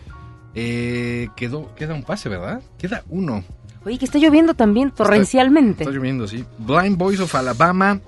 [0.55, 2.61] Eh, quedó, queda un pase, ¿verdad?
[2.80, 3.43] Queda uno.
[3.86, 5.84] Oye, que está lloviendo también torrencialmente.
[5.84, 6.43] Está lloviendo, sí.
[6.57, 7.99] Blind Boys of Alabama.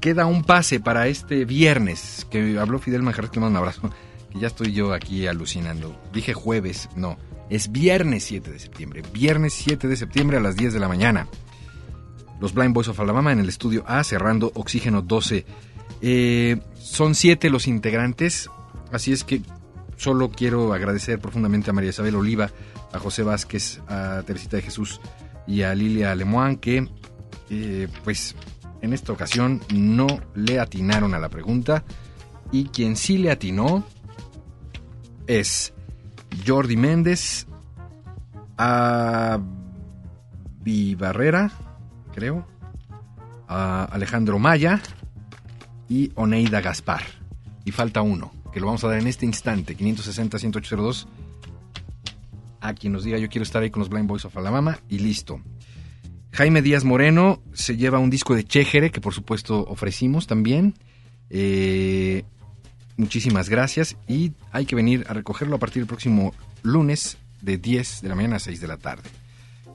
[0.00, 2.24] Queda un pase para este viernes.
[2.30, 3.90] Que habló Fidel Manjarres, que le mando un abrazo.
[4.30, 6.00] Que ya estoy yo aquí alucinando.
[6.12, 7.18] Dije jueves, no.
[7.50, 9.02] Es viernes 7 de septiembre.
[9.12, 11.28] Viernes 7 de septiembre a las 10 de la mañana.
[12.40, 15.44] Los Blind Boys of Alabama en el estudio A, cerrando Oxígeno 12.
[16.00, 18.48] Eh, son siete los integrantes,
[18.92, 19.42] así es que
[19.96, 22.50] solo quiero agradecer profundamente a María Isabel Oliva,
[22.92, 25.00] a José Vázquez, a Teresita de Jesús
[25.46, 26.88] y a Lilia Lemoine que,
[27.50, 28.36] eh, pues,
[28.80, 31.84] en esta ocasión no le atinaron a la pregunta
[32.52, 33.84] y quien sí le atinó
[35.28, 35.72] es
[36.44, 37.46] Jordi Méndez,
[38.56, 39.40] a
[40.98, 41.50] Barrera,
[42.12, 42.46] creo,
[43.46, 44.82] a Alejandro Maya
[45.88, 47.02] y Oneida Gaspar.
[47.64, 51.06] Y falta uno, que lo vamos a dar en este instante, 560-10802.
[52.60, 54.98] A quien nos diga yo quiero estar ahí con los Blind Boys of Alabama y
[54.98, 55.40] listo.
[56.32, 60.74] Jaime Díaz Moreno se lleva un disco de Chejere que por supuesto ofrecimos también.
[61.30, 62.24] Eh,
[62.98, 68.02] muchísimas gracias y hay que venir a recogerlo a partir del próximo lunes de 10
[68.02, 69.08] de la mañana a 6 de la tarde.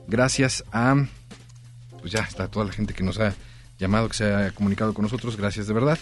[0.06, 0.94] Gracias a
[2.00, 3.34] pues ya está toda la gente que nos ha
[3.78, 5.98] llamado, que se ha comunicado con nosotros, gracias de verdad.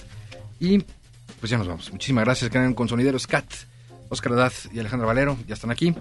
[0.59, 0.85] Y
[1.39, 1.93] pues ya nos vamos.
[1.93, 3.47] Muchísimas gracias, quedan con sonideros Cat,
[4.09, 5.95] Oscar Adad y Alejandra Valero, ya están aquí.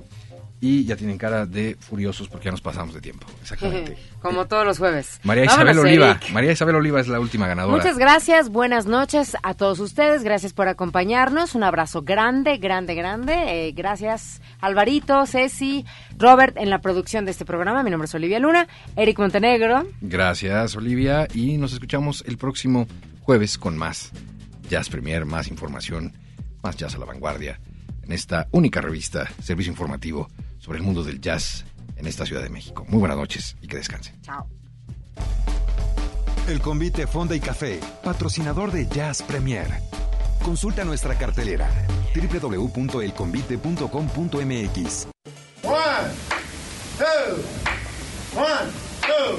[0.64, 3.26] Y ya tienen cara de furiosos porque ya nos pasamos de tiempo.
[3.42, 3.98] Exactamente.
[4.22, 5.20] Como todos los jueves.
[5.24, 6.12] María Isabel Oliva.
[6.12, 6.30] Eric.
[6.32, 7.78] María Isabel Oliva es la última ganadora.
[7.78, 13.34] Muchas gracias, buenas noches a todos ustedes, gracias por acompañarnos, un abrazo grande, grande, grande,
[13.68, 15.84] Eh, gracias Alvarito, Ceci,
[16.20, 20.76] Robert en la producción de este programa, mi nombre es Olivia Luna, Eric Montenegro, Gracias,
[20.76, 21.28] Olivia.
[21.34, 22.88] Y nos escuchamos el próximo
[23.22, 24.12] jueves con más
[24.70, 26.14] Jazz Premier, más información,
[26.64, 27.60] más Jazz a la vanguardia,
[28.04, 30.30] en esta única revista, servicio informativo
[30.62, 31.66] sobre el mundo del jazz
[31.98, 32.86] en esta Ciudad de México.
[32.88, 34.22] Muy buenas noches y que descansen.
[34.22, 34.48] Chao.
[36.48, 39.68] El convite Fonda y Café, patrocinador de Jazz Premier.
[40.44, 41.70] Consulta nuestra cartelera
[42.16, 45.08] www.elconvite.com.mx.
[45.64, 46.12] One,
[46.98, 47.36] two,
[48.36, 49.38] one, two.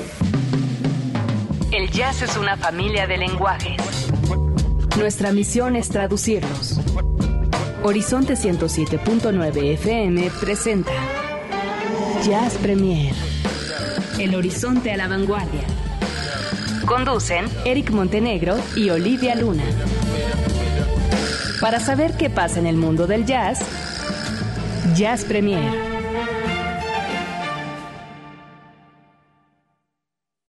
[1.73, 4.09] El jazz es una familia de lenguajes.
[4.97, 6.81] Nuestra misión es traducirlos.
[7.85, 10.93] Horizonte 107.9 FM presenta
[12.25, 13.13] Jazz Premier.
[14.21, 15.67] El horizonte a la vanguardia.
[16.87, 19.65] Conducen Eric Montenegro y Olivia Luna.
[21.61, 23.59] Para saber qué pasa en el mundo del jazz,
[24.95, 25.92] Jazz Premier.